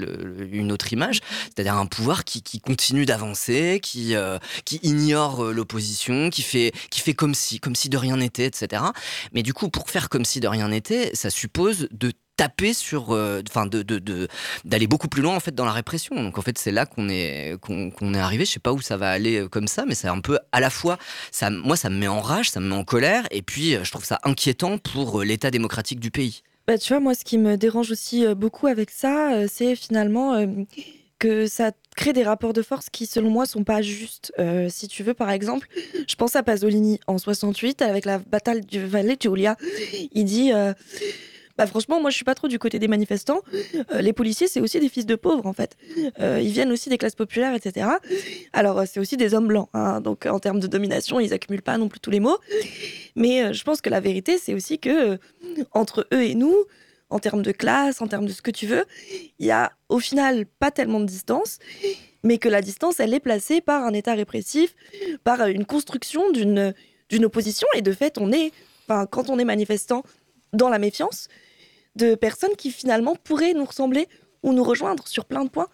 une 0.51 0.72
autre 0.72 0.93
image, 0.93 1.20
c'est-à-dire 1.44 1.75
un 1.75 1.87
pouvoir 1.87 2.25
qui, 2.25 2.43
continue 2.60 3.06
d'avancer, 3.06 3.81
qui, 3.82 4.15
euh, 4.15 4.39
ignore 4.82 5.44
euh, 5.44 5.53
l'opposition, 5.53 6.31
qui 6.31 6.43
fait, 6.43 6.72
qui 6.91 7.01
fait 7.01 7.15
comme 7.15 7.34
si, 7.34 7.60
comme 7.60 7.75
si 7.75 7.89
de 7.89 7.96
rien 7.96 8.17
n'était, 8.17 8.46
etc. 8.46 8.82
Mais 9.32 9.43
du 9.43 9.53
coup, 9.53 9.69
pour 9.69 9.91
faire 9.91 10.08
comme 10.08 10.25
si 10.25 10.41
de 10.41 10.49
rien 10.49 10.69
n'était, 10.69 11.10
ça 11.15 11.31
suppose 11.31 11.89
de 11.91 12.13
taper 12.36 12.74
sur, 12.74 13.12
euh, 13.12 13.43
enfin, 13.48 13.67
de, 13.67 13.82
d'aller 14.64 14.86
beaucoup 14.86 15.08
plus 15.08 15.22
loin 15.22 15.36
en 15.36 15.41
fait 15.41 15.55
dans 15.55 15.64
la 15.64 15.72
répression. 15.72 16.17
Donc 16.17 16.38
en 16.38 16.43
fait, 16.43 16.58
c'est 16.58 16.72
là 16.72 16.86
qu'on 16.86 17.08
est, 17.08 17.56
qu'on, 17.60 18.14
est 18.14 18.19
arrivé. 18.19 18.44
Je 18.44 18.53
sais 18.53 18.60
pas 18.60 18.72
où 18.72 18.81
ça 18.81 18.96
va 18.96 19.10
aller 19.10 19.41
euh, 19.41 19.48
comme 19.48 19.69
ça, 19.69 19.84
mais 19.86 19.94
c'est 19.94 20.08
un 20.08 20.20
peu 20.20 20.38
à 20.53 20.60
la 20.60 20.70
fois, 20.70 20.98
ça, 21.31 21.50
moi, 21.50 21.76
ça 21.76 21.91
me 21.91 21.96
met 21.96 22.08
en 22.08 22.20
rage, 22.20 22.50
ça 22.50 22.60
me 22.60 22.69
met 22.69 22.74
en 22.74 22.84
colère, 22.84 23.26
et 23.31 23.43
puis 23.43 23.74
euh, 23.74 23.84
je 23.84 23.91
trouve 23.91 24.05
ça 24.05 24.19
inquiétant 24.24 24.79
pour 24.79 25.22
l'état 25.22 25.50
démocratique 25.50 26.00
du 26.00 26.10
pays. 26.10 26.43
Bah, 26.67 26.79
tu 26.79 26.93
vois, 26.93 27.00
moi, 27.00 27.14
ce 27.14 27.24
qui 27.24 27.38
me 27.38 27.56
dérange 27.56 27.91
aussi 27.91 28.24
beaucoup 28.34 28.67
avec 28.67 28.91
ça, 28.91 29.46
c'est 29.48 29.76
finalement 29.76 30.46
que 31.19 31.46
ça 31.46 31.72
crée 31.94 32.14
des 32.14 32.22
rapports 32.22 32.55
de 32.55 32.62
force 32.62 32.88
qui, 32.88 33.05
selon 33.05 33.29
moi, 33.29 33.44
sont 33.44 33.64
pas 33.64 33.82
justes. 33.82 34.32
Si 34.70 34.88
tu 34.88 35.03
veux, 35.03 35.12
par 35.12 35.31
exemple, 35.31 35.69
je 36.08 36.14
pense 36.14 36.36
à 36.36 36.43
Pasolini 36.43 37.00
en 37.06 37.19
68 37.19 37.82
avec 37.82 38.06
la 38.06 38.19
bataille 38.19 38.62
du 38.62 38.86
Valle 38.86 39.14
Giulia. 39.20 39.58
Il 40.12 40.24
dit. 40.24 40.53
Bah 41.56 41.67
franchement, 41.67 42.01
moi 42.01 42.11
je 42.11 42.17
suis 42.17 42.25
pas 42.25 42.34
trop 42.34 42.49
du 42.49 42.58
côté 42.58 42.79
des 42.79 42.89
manifestants. 42.89 43.41
Euh, 43.93 44.01
les 44.01 44.13
policiers, 44.13 44.49
c'est 44.49 44.61
aussi 44.61 44.81
des 44.81 44.89
fils 44.89 45.06
de 45.06 45.15
pauvres 45.15 45.46
en 45.46 45.53
fait. 45.53 45.77
Euh, 46.20 46.41
ils 46.43 46.51
viennent 46.51 46.73
aussi 46.73 46.89
des 46.89 46.99
classes 46.99 47.15
populaires, 47.15 47.55
etc. 47.55 47.87
Alors 48.53 48.81
euh, 48.81 48.84
c'est 48.91 48.99
aussi 49.01 49.17
des 49.17 49.34
hommes 49.34 49.46
blancs. 49.46 49.69
hein. 49.73 50.01
Donc 50.01 50.27
en 50.27 50.41
termes 50.41 50.58
de 50.61 50.67
domination, 50.67 51.20
ils 51.20 51.32
accumulent 51.32 51.63
pas 51.63 51.79
non 51.79 51.89
plus 51.89 52.01
tous 52.01 52.11
les 52.11 52.20
mots. 52.20 52.39
Mais 53.15 53.55
je 53.55 53.63
pense 53.63 53.81
que 53.81 53.91
la 53.91 54.01
vérité, 54.01 54.39
c'est 54.39 54.55
aussi 54.55 54.79
que 54.79 55.19
entre 55.70 56.08
eux 56.13 56.23
et 56.23 56.34
nous, 56.34 56.56
en 57.11 57.20
termes 57.20 57.43
de 57.43 57.53
classe, 57.53 58.01
en 58.03 58.08
termes 58.08 58.27
de 58.27 58.32
ce 58.32 58.43
que 58.43 58.51
tu 58.51 58.67
veux, 58.67 58.84
il 59.39 59.46
y 59.46 59.53
a 59.53 59.73
au 59.89 60.01
final 60.01 60.46
pas 60.46 60.73
tellement 60.73 60.99
de 60.99 61.06
distance, 61.06 61.58
mais 62.25 62.39
que 62.39 62.49
la 62.49 62.63
distance, 62.63 62.99
elle 62.99 63.15
est 63.15 63.20
placée 63.20 63.61
par 63.61 63.84
un 63.84 63.93
État 63.93 64.15
répressif, 64.15 64.75
par 65.23 65.46
une 65.46 65.65
construction 65.65 66.32
d'une 66.32 66.75
opposition. 67.25 67.69
Et 67.77 67.82
de 67.82 67.93
fait, 67.93 68.19
on 68.19 68.32
est, 68.32 68.51
quand 68.89 69.29
on 69.31 69.39
est 69.39 69.44
manifestant, 69.44 70.03
dans 70.53 70.69
la 70.69 70.79
méfiance 70.79 71.29
de 71.96 72.15
personnes 72.15 72.56
qui 72.56 72.70
finalement 72.70 73.17
pourraient 73.17 73.55
nous 73.55 73.65
ressembler 73.65 74.08
ou 74.43 74.53
nous 74.53 74.65
rejoindre 74.65 75.06
sur 75.08 75.24
plein 75.24 75.44
de 75.44 75.51
points, 75.51 75.69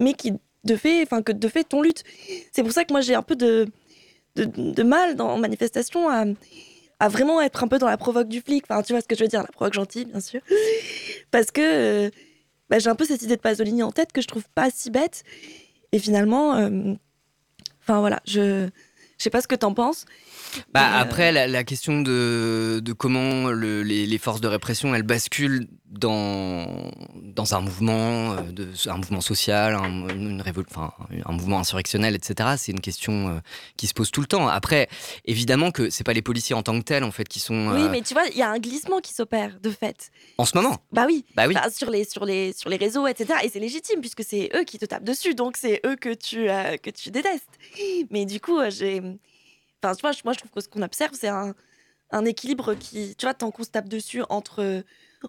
mais 0.00 0.14
qui 0.14 0.32
de 0.64 0.76
fait, 0.76 1.02
enfin 1.02 1.22
que 1.22 1.32
de 1.32 1.48
fait 1.48 1.72
on 1.74 1.82
lutte. 1.82 2.04
C'est 2.52 2.62
pour 2.62 2.72
ça 2.72 2.84
que 2.84 2.92
moi 2.92 3.00
j'ai 3.00 3.14
un 3.14 3.22
peu 3.22 3.36
de, 3.36 3.66
de, 4.36 4.82
mal 4.82 5.16
dans 5.16 5.36
manifestation 5.38 6.08
à, 6.08 6.24
à 7.00 7.08
vraiment 7.08 7.40
être 7.40 7.64
un 7.64 7.68
peu 7.68 7.78
dans 7.78 7.88
la 7.88 7.96
provoque 7.96 8.28
du 8.28 8.40
flic. 8.40 8.64
Enfin, 8.68 8.82
tu 8.82 8.92
vois 8.92 9.00
ce 9.00 9.06
que 9.06 9.16
je 9.16 9.22
veux 9.24 9.28
dire, 9.28 9.42
la 9.42 9.48
provoque 9.48 9.74
gentille, 9.74 10.04
bien 10.04 10.20
sûr. 10.20 10.40
Parce 11.30 11.50
que, 11.50 11.60
euh, 12.06 12.10
bah, 12.68 12.78
j'ai 12.78 12.88
un 12.88 12.94
peu 12.94 13.04
cette 13.04 13.22
idée 13.22 13.36
de 13.36 13.40
Pasolini 13.40 13.82
en 13.82 13.92
tête 13.92 14.12
que 14.12 14.20
je 14.20 14.26
trouve 14.26 14.44
pas 14.54 14.70
si 14.70 14.90
bête. 14.90 15.22
Et 15.92 15.98
finalement, 15.98 16.54
euh, 16.56 16.94
enfin 17.80 18.00
voilà, 18.00 18.20
je 18.26 18.68
je 19.18 19.24
sais 19.24 19.30
pas 19.30 19.40
ce 19.40 19.48
que 19.48 19.54
t'en 19.56 19.74
penses. 19.74 20.04
Bah, 20.72 20.80
euh, 20.96 21.02
après, 21.02 21.30
la, 21.32 21.46
la 21.46 21.64
question 21.64 22.00
de, 22.00 22.80
de 22.82 22.92
comment 22.92 23.48
le- 23.50 23.82
les, 23.82 24.06
les 24.06 24.18
forces 24.18 24.40
de 24.40 24.48
répression 24.48 24.94
elles 24.94 25.02
basculent 25.02 25.66
dans, 25.90 26.90
dans 27.22 27.54
un 27.54 27.60
mouvement, 27.60 28.32
euh, 28.32 28.42
de, 28.52 28.68
un 28.88 28.96
mouvement 28.96 29.20
social, 29.20 29.74
un, 29.74 30.08
une 30.08 30.40
révol- 30.42 30.64
enfin, 30.70 30.92
un 31.26 31.32
mouvement 31.32 31.58
insurrectionnel, 31.58 32.14
etc. 32.14 32.50
C'est 32.56 32.72
une 32.72 32.80
question 32.80 33.28
euh, 33.28 33.40
qui 33.76 33.86
se 33.86 33.94
pose 33.94 34.10
tout 34.10 34.20
le 34.20 34.26
temps. 34.26 34.48
Après, 34.48 34.88
évidemment 35.24 35.70
que 35.70 35.90
c'est 35.90 36.04
pas 36.04 36.12
les 36.12 36.22
policiers 36.22 36.54
en 36.54 36.62
tant 36.62 36.78
que 36.78 36.84
tels 36.84 37.04
en 37.04 37.10
fait 37.10 37.26
qui 37.28 37.40
sont 37.40 37.68
Oui, 37.74 37.88
mais 37.90 38.02
tu 38.02 38.14
vois, 38.14 38.24
il 38.30 38.36
y 38.38 38.42
a 38.42 38.50
un 38.50 38.58
glissement 38.58 39.00
qui 39.00 39.12
s'opère 39.14 39.58
de 39.60 39.70
fait. 39.70 40.10
en 40.38 40.44
ce 40.44 40.56
moment. 40.56 40.76
Bah 40.92 41.04
oui. 41.06 41.24
Bah 41.34 41.44
oui. 41.48 41.54
Enfin, 41.58 41.70
sur 41.70 41.90
les 41.90 42.04
sur 42.04 42.24
les 42.24 42.52
sur 42.52 42.70
les 42.70 42.76
réseaux, 42.76 43.06
etc. 43.06 43.34
Et 43.44 43.48
c'est 43.48 43.60
légitime 43.60 44.00
puisque 44.00 44.22
c'est 44.24 44.50
eux 44.54 44.64
qui 44.64 44.78
te 44.78 44.84
tapent 44.84 45.04
dessus, 45.04 45.34
donc 45.34 45.56
c'est 45.56 45.80
eux 45.86 45.96
que 45.96 46.14
tu 46.14 46.46
que 46.82 46.90
tu 46.90 47.10
détestes. 47.10 47.58
Mais 48.10 48.24
du 48.26 48.40
coup, 48.40 48.58
j'ai, 48.68 49.02
enfin, 49.82 49.94
tu 49.94 50.00
vois, 50.02 50.12
moi 50.24 50.32
je 50.32 50.38
trouve 50.38 50.50
que 50.50 50.60
ce 50.60 50.68
qu'on 50.68 50.82
observe, 50.82 51.12
c'est 51.18 51.28
un 51.28 51.54
un 52.10 52.24
équilibre 52.24 52.72
qui, 52.72 53.14
tu 53.18 53.26
vois, 53.26 53.34
tant 53.34 53.50
qu'on 53.50 53.64
se 53.64 53.68
tape 53.68 53.86
dessus 53.88 54.22
entre 54.30 54.82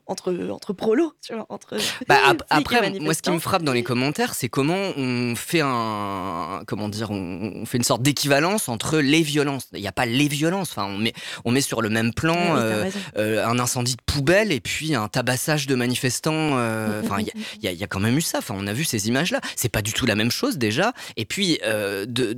entre 0.05 0.31
entre 0.49 0.71
prolos, 0.71 1.11
tu 1.21 1.33
vois, 1.33 1.45
entre. 1.49 1.75
Bah, 2.07 2.15
ap- 2.25 2.43
après, 2.49 2.79
moi, 3.01 3.13
ce 3.13 3.21
qui 3.21 3.31
me 3.31 3.39
frappe 3.39 3.63
dans 3.63 3.73
les 3.73 3.83
commentaires, 3.83 4.33
c'est 4.33 4.47
comment 4.47 4.91
on 4.95 5.35
fait 5.35 5.59
un, 5.61 6.61
comment 6.67 6.87
dire, 6.87 7.11
on, 7.11 7.51
on 7.55 7.65
fait 7.65 7.77
une 7.79 7.83
sorte 7.83 8.01
d'équivalence 8.01 8.69
entre 8.69 8.99
les 8.99 9.21
violences. 9.23 9.67
Il 9.73 9.81
n'y 9.81 9.87
a 9.87 9.91
pas 9.91 10.05
les 10.05 10.27
violences. 10.29 10.69
Enfin, 10.71 10.85
on 10.85 10.97
met, 10.97 11.13
on 11.43 11.51
met 11.51 11.59
sur 11.61 11.81
le 11.81 11.89
même 11.89 12.13
plan 12.13 12.35
oui, 12.35 12.47
t'as 12.47 12.61
euh, 12.61 12.91
euh, 13.17 13.45
un 13.45 13.59
incendie 13.59 13.95
de 13.95 14.01
poubelle 14.05 14.51
et 14.53 14.61
puis 14.61 14.95
un 14.95 15.07
tabassage 15.09 15.67
de 15.67 15.75
manifestants. 15.75 16.57
euh, 16.59 17.01
Enfin, 17.03 17.17
il 17.19 17.27
y 17.61 17.67
a- 17.67 17.71
y, 17.71 17.75
y 17.83 17.87
quand 17.89 17.99
même 17.99 18.17
eu 18.17 18.21
ça. 18.21 18.37
Enfin, 18.37 18.53
on 18.57 18.67
a 18.67 18.73
vu 18.73 18.85
ces 18.85 19.07
images-là. 19.09 19.41
C'est 19.57 19.69
pas 19.69 19.81
du 19.81 19.91
tout 19.91 20.05
la 20.05 20.15
même 20.15 20.31
chose 20.31 20.57
déjà. 20.57 20.93
Et 21.17 21.25
puis, 21.25 21.59
de 21.65 22.37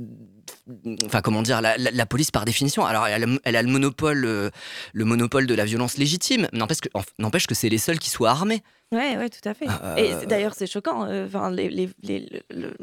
Enfin, 1.06 1.20
comment 1.20 1.42
dire, 1.42 1.60
la, 1.60 1.76
la- 1.76 1.90
la 1.90 2.06
police 2.06 2.30
par 2.30 2.44
définition, 2.44 2.84
alors 2.86 3.06
elle 3.06 3.24
a, 3.24 3.26
elle 3.44 3.56
a 3.56 3.62
le 3.62 3.68
monopole, 3.68 4.24
euh, 4.24 4.50
le 4.92 5.04
monopole 5.04 5.46
de 5.46 5.54
la 5.54 5.64
violence 5.64 5.98
légitime, 5.98 6.48
n'empêche 6.52 6.80
que, 6.80 6.88
n'empêche 7.18 7.46
que 7.46 7.54
c'est 7.54 7.68
les 7.68 7.78
seuls 7.78 7.98
qui 7.98 8.10
soient 8.10 8.30
armés. 8.30 8.62
Ouais, 8.92 9.16
ouais, 9.16 9.28
tout 9.30 9.46
à 9.48 9.54
fait. 9.54 9.66
Euh, 9.82 9.96
Et 10.22 10.26
d'ailleurs, 10.26 10.54
c'est 10.54 10.66
choquant. 10.66 11.04
euh, 11.06 11.26
Enfin, 11.26 11.50
les, 11.50 11.68
les- 11.68 11.90
les- 12.02 12.42
le- 12.50 12.56
le- 12.56 12.76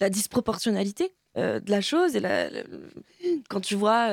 la 0.00 0.10
disproportionnalité 0.10 1.12
de 1.36 1.60
la 1.70 1.80
chose 1.82 2.16
et 2.16 2.20
la- 2.20 2.48
quand 3.50 3.60
tu 3.60 3.74
vois 3.74 4.08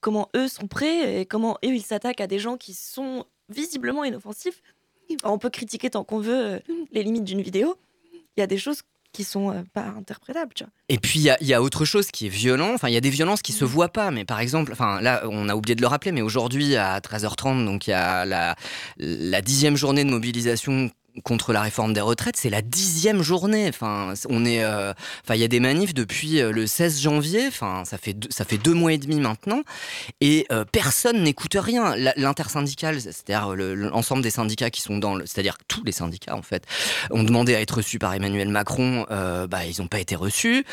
comment 0.00 0.28
eux 0.36 0.48
sont 0.48 0.66
prêts 0.68 1.20
et 1.20 1.26
comment 1.26 1.54
eux 1.64 1.74
ils 1.74 1.82
s'attaquent 1.82 2.20
à 2.20 2.26
des 2.26 2.38
gens 2.38 2.56
qui 2.56 2.74
sont 2.74 3.24
visiblement 3.48 4.04
inoffensifs. 4.04 4.62
Enfin, 5.22 5.32
on 5.32 5.38
peut 5.38 5.48
critiquer 5.50 5.88
tant 5.90 6.04
qu'on 6.04 6.18
veut 6.20 6.60
les 6.92 7.02
limites 7.02 7.24
d'une 7.24 7.40
vidéo. 7.40 7.76
Il 8.36 8.40
y 8.40 8.42
a 8.42 8.46
des 8.46 8.58
choses 8.58 8.82
qui 9.12 9.24
sont 9.24 9.50
euh, 9.50 9.62
pas 9.72 9.84
interprétables, 9.96 10.52
tu 10.54 10.64
vois. 10.64 10.72
Et 10.88 10.98
puis 10.98 11.18
il 11.20 11.22
y 11.22 11.30
a, 11.30 11.36
il 11.40 11.46
y 11.46 11.54
a 11.54 11.62
autre 11.62 11.84
chose 11.84 12.10
qui 12.10 12.26
est 12.26 12.30
violent. 12.30 12.72
Enfin, 12.74 12.88
il 12.88 12.94
y 12.94 12.96
a 12.96 13.00
des 13.00 13.10
violences 13.10 13.42
qui 13.42 13.52
se 13.52 13.64
voient 13.64 13.88
pas. 13.88 14.10
Mais 14.10 14.24
par 14.24 14.40
exemple, 14.40 14.72
enfin 14.72 15.00
là, 15.00 15.22
on 15.28 15.48
a 15.48 15.54
oublié 15.54 15.74
de 15.74 15.80
le 15.80 15.86
rappeler, 15.86 16.12
mais 16.12 16.22
aujourd'hui 16.22 16.76
à 16.76 16.98
13h30, 17.00 17.64
donc 17.64 17.86
il 17.86 17.90
y 17.90 17.94
a 17.94 18.24
la, 18.24 18.54
la 18.98 19.40
dixième 19.42 19.76
journée 19.76 20.04
de 20.04 20.10
mobilisation 20.10 20.90
contre 21.24 21.52
la 21.52 21.62
réforme 21.62 21.92
des 21.92 22.00
retraites, 22.00 22.36
c'est 22.36 22.50
la 22.50 22.62
dixième 22.62 23.22
journée. 23.22 23.66
Enfin, 23.68 24.14
on 24.28 24.44
est, 24.44 24.62
euh, 24.64 24.92
enfin, 25.24 25.34
il 25.34 25.40
y 25.40 25.44
a 25.44 25.48
des 25.48 25.60
manifs 25.60 25.94
depuis 25.94 26.40
euh, 26.40 26.52
le 26.52 26.66
16 26.66 27.00
janvier. 27.00 27.46
Enfin, 27.48 27.84
ça 27.84 27.98
fait 27.98 28.12
deux, 28.14 28.28
ça 28.30 28.44
fait 28.44 28.58
deux 28.58 28.74
mois 28.74 28.92
et 28.92 28.98
demi 28.98 29.20
maintenant, 29.20 29.62
et 30.20 30.46
euh, 30.52 30.64
personne 30.70 31.22
n'écoute 31.22 31.56
rien. 31.58 31.94
L'intersyndicale, 32.16 33.00
c'est-à-dire 33.00 33.54
le- 33.54 33.74
l'ensemble 33.74 34.22
des 34.22 34.30
syndicats 34.30 34.70
qui 34.70 34.80
sont 34.82 34.98
dans, 34.98 35.14
le- 35.14 35.26
c'est-à-dire 35.26 35.56
tous 35.68 35.84
les 35.84 35.92
syndicats 35.92 36.36
en 36.36 36.42
fait, 36.42 36.64
ont 37.10 37.22
demandé 37.22 37.54
à 37.54 37.60
être 37.60 37.76
reçus 37.78 37.98
par 37.98 38.14
Emmanuel 38.14 38.48
Macron. 38.48 39.06
euh, 39.10 39.46
bah, 39.46 39.64
ils 39.66 39.80
n'ont 39.80 39.88
pas 39.88 40.00
été 40.00 40.14
reçus. 40.16 40.64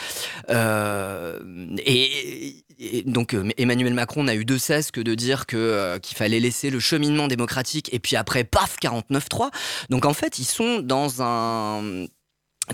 Euh, 0.50 1.40
et, 1.86 2.65
et 2.96 3.04
donc 3.04 3.34
euh, 3.34 3.50
Emmanuel 3.58 3.94
Macron 3.94 4.24
n'a 4.24 4.36
eu 4.36 4.46
de 4.46 4.58
cesse 4.58 4.92
que 4.92 5.02
de 5.02 5.16
dire 5.16 5.46
euh, 5.54 6.00
qu'il 6.00 6.18
fallait 6.18 6.40
laisser 6.40 6.70
le 6.70 6.80
cheminement 6.80 7.28
démocratique 7.28 7.90
et 7.94 8.00
puis 8.00 8.16
après 8.16 8.44
paf 8.44 8.78
49-3. 8.82 9.50
Donc 9.90 10.06
en 10.06 10.14
fait 10.14 10.40
ils 10.40 10.46
sont 10.46 10.80
dans 10.80 11.22
un 11.22 12.06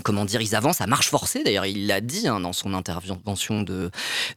Comment 0.04 0.24
dire, 0.24 0.40
ils 0.40 0.54
avancent 0.54 0.80
à 0.80 0.86
marche 0.86 1.10
forcée. 1.10 1.44
D'ailleurs, 1.44 1.66
il 1.66 1.86
l'a 1.86 2.00
dit 2.00 2.26
hein, 2.26 2.40
dans 2.40 2.54
son 2.54 2.72
intervention 2.72 3.60
de, 3.60 3.90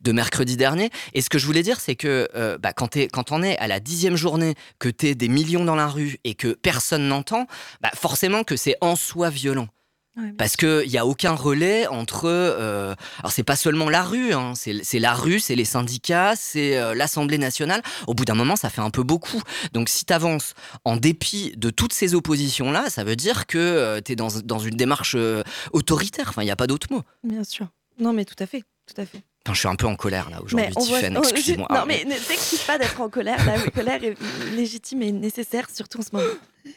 mercredi 0.06 0.58
dernier. 0.58 0.90
Et 1.14 1.22
ce 1.22 1.30
que 1.30 1.40
je 1.40 1.46
voulais 1.46 1.64
dire, 1.64 1.80
c'est 1.80 1.96
que 1.96 2.28
euh, 2.36 2.58
bah, 2.58 2.74
quand, 2.74 2.90
t'es- 2.90 3.08
on 3.32 3.42
est 3.42 3.58
à 3.60 3.68
la 3.68 3.80
dixième 3.80 4.18
journée, 4.18 4.56
que 4.80 4.90
tu 4.90 5.08
es 5.08 5.16
des 5.16 5.30
millions 5.30 5.64
dans 5.64 5.76
la 5.76 5.88
rue 5.88 6.18
et 6.26 6.36
que 6.36 6.50
personne 6.50 7.08
n'entend, 7.08 7.48
bah, 7.82 7.92
forcément 7.96 8.44
que 8.44 8.58
c'est 8.58 8.76
en 8.82 8.98
soi 8.98 9.30
violent. 9.30 9.70
Ouais, 10.18 10.32
Parce 10.38 10.56
qu'il 10.56 10.88
n'y 10.88 10.98
a 10.98 11.06
aucun 11.06 11.34
relais 11.34 11.88
entre. 11.88 12.26
euh, 12.26 12.96
alors, 13.20 13.32
c'est 13.34 13.44
pas 13.44 13.58
seulement 13.58 13.90
la 13.90 14.02
rue, 14.04 14.32
hein, 14.34 14.54
c'est 14.56 15.00
la 15.00 15.14
rue, 15.14 15.40
c'est 15.42 15.56
les 15.56 15.66
syndicats, 15.66 16.36
c'est 16.38 16.78
euh, 16.78 16.94
l'Assemblée 16.96 17.38
nationale. 17.38 17.82
Au 18.08 18.14
bout 18.14 18.24
d'un 18.24 18.34
moment, 18.36 18.56
ça 18.56 18.70
fait 18.70 18.80
un 18.82 18.92
peu 18.92 19.04
beaucoup. 19.04 19.42
Donc, 19.74 19.90
si 19.90 20.06
tu 20.06 20.14
avances 20.14 20.54
en 20.86 20.96
dépit 20.96 21.54
de 21.58 21.70
toutes 21.70 21.92
ces 21.92 22.16
oppositions-là, 22.16 22.90
ça 22.90 23.04
veut 23.04 23.18
dire 23.18 23.46
que 23.46 24.00
tu 24.06 24.14
es 24.14 24.16
dans, 24.16 24.30
dans 24.44 24.60
une 24.60 24.78
démarche 24.78 25.16
euh, 25.18 25.44
autoritaire. 25.74 26.28
Enfin, 26.30 26.44
il 26.44 26.46
n'y 26.46 26.52
a 26.52 26.56
pas 26.56 26.68
d'autre 26.68 26.88
mot. 26.92 27.02
Bien 27.24 27.44
sûr. 27.44 27.68
Non, 28.00 28.14
mais 28.14 28.24
tout 28.24 28.36
à 28.40 28.46
fait, 28.46 28.64
tout 28.88 29.02
à 29.02 29.06
fait. 29.06 29.22
Enfin, 29.46 29.54
je 29.54 29.60
suis 29.60 29.68
un 29.68 29.76
peu 29.76 29.86
en 29.86 29.96
colère 29.96 30.30
là 30.30 30.42
aujourd'hui, 30.42 30.70
oh, 30.76 31.22
excusez-moi. 31.22 31.68
Non, 31.74 31.84
mais 31.86 32.04
ne 32.06 32.16
t'excuse 32.16 32.62
pas 32.64 32.78
d'être 32.78 33.00
en 33.00 33.10
colère. 33.10 33.46
La 33.46 33.60
colère 33.70 34.04
est 34.04 34.16
légitime 34.56 35.02
et 35.04 35.12
nécessaire, 35.12 35.68
surtout 35.74 36.00
en 36.00 36.04
ce 36.04 36.10
moment. 36.14 36.28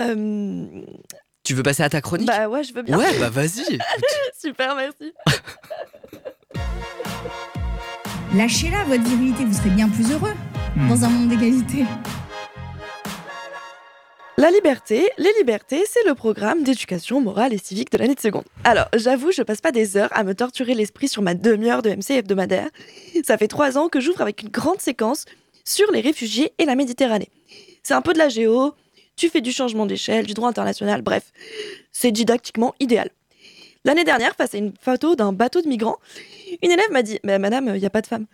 Euh, 0.00 0.66
Tu 1.44 1.52
veux 1.52 1.62
passer 1.62 1.82
à 1.82 1.90
ta 1.90 2.00
chronique? 2.00 2.26
Bah 2.26 2.48
ouais, 2.48 2.64
je 2.64 2.72
veux 2.72 2.82
bien. 2.82 2.98
Ouais, 2.98 3.18
bah 3.18 3.28
vas-y. 3.28 3.78
Super, 4.40 4.74
merci. 4.74 5.12
Lâchez-la, 8.34 8.84
votre 8.84 9.02
virilité, 9.02 9.44
vous 9.44 9.52
serez 9.52 9.70
bien 9.70 9.88
plus 9.88 10.10
heureux 10.10 10.32
dans 10.88 11.04
un 11.04 11.08
monde 11.10 11.28
d'égalité. 11.28 11.84
La 14.38 14.50
liberté, 14.50 15.08
les 15.18 15.30
libertés, 15.38 15.84
c'est 15.86 16.04
le 16.08 16.14
programme 16.14 16.64
d'éducation 16.64 17.20
morale 17.20 17.52
et 17.52 17.58
civique 17.58 17.92
de 17.92 17.98
l'année 17.98 18.14
de 18.14 18.20
seconde. 18.20 18.44
Alors, 18.64 18.88
j'avoue, 18.94 19.30
je 19.30 19.42
passe 19.42 19.60
pas 19.60 19.70
des 19.70 19.98
heures 19.98 20.08
à 20.12 20.24
me 20.24 20.34
torturer 20.34 20.74
l'esprit 20.74 21.08
sur 21.08 21.20
ma 21.22 21.34
demi-heure 21.34 21.82
de 21.82 21.90
MC 21.90 22.12
hebdomadaire. 22.12 22.68
Ça 23.22 23.36
fait 23.36 23.48
trois 23.48 23.76
ans 23.76 23.88
que 23.88 24.00
j'ouvre 24.00 24.22
avec 24.22 24.42
une 24.42 24.48
grande 24.48 24.80
séquence 24.80 25.26
sur 25.64 25.92
les 25.92 26.00
réfugiés 26.00 26.52
et 26.58 26.64
la 26.64 26.74
Méditerranée. 26.74 27.28
C'est 27.82 27.94
un 27.94 28.02
peu 28.02 28.14
de 28.14 28.18
la 28.18 28.30
géo, 28.30 28.74
tu 29.16 29.28
fais 29.28 29.40
du 29.40 29.52
changement 29.52 29.86
d'échelle, 29.86 30.26
du 30.26 30.34
droit 30.34 30.48
international, 30.48 31.02
bref, 31.02 31.32
c'est 31.92 32.12
didactiquement 32.12 32.74
idéal. 32.80 33.10
L'année 33.84 34.04
dernière, 34.04 34.34
face 34.34 34.54
à 34.54 34.58
une 34.58 34.72
photo 34.80 35.14
d'un 35.14 35.32
bateau 35.32 35.60
de 35.60 35.68
migrants, 35.68 35.98
une 36.62 36.70
élève 36.70 36.90
m'a 36.90 37.02
dit 37.02 37.18
madame, 37.24 37.72
il 37.74 37.80
n'y 37.80 37.86
a 37.86 37.90
pas 37.90 38.00
de 38.00 38.06
femme. 38.06 38.26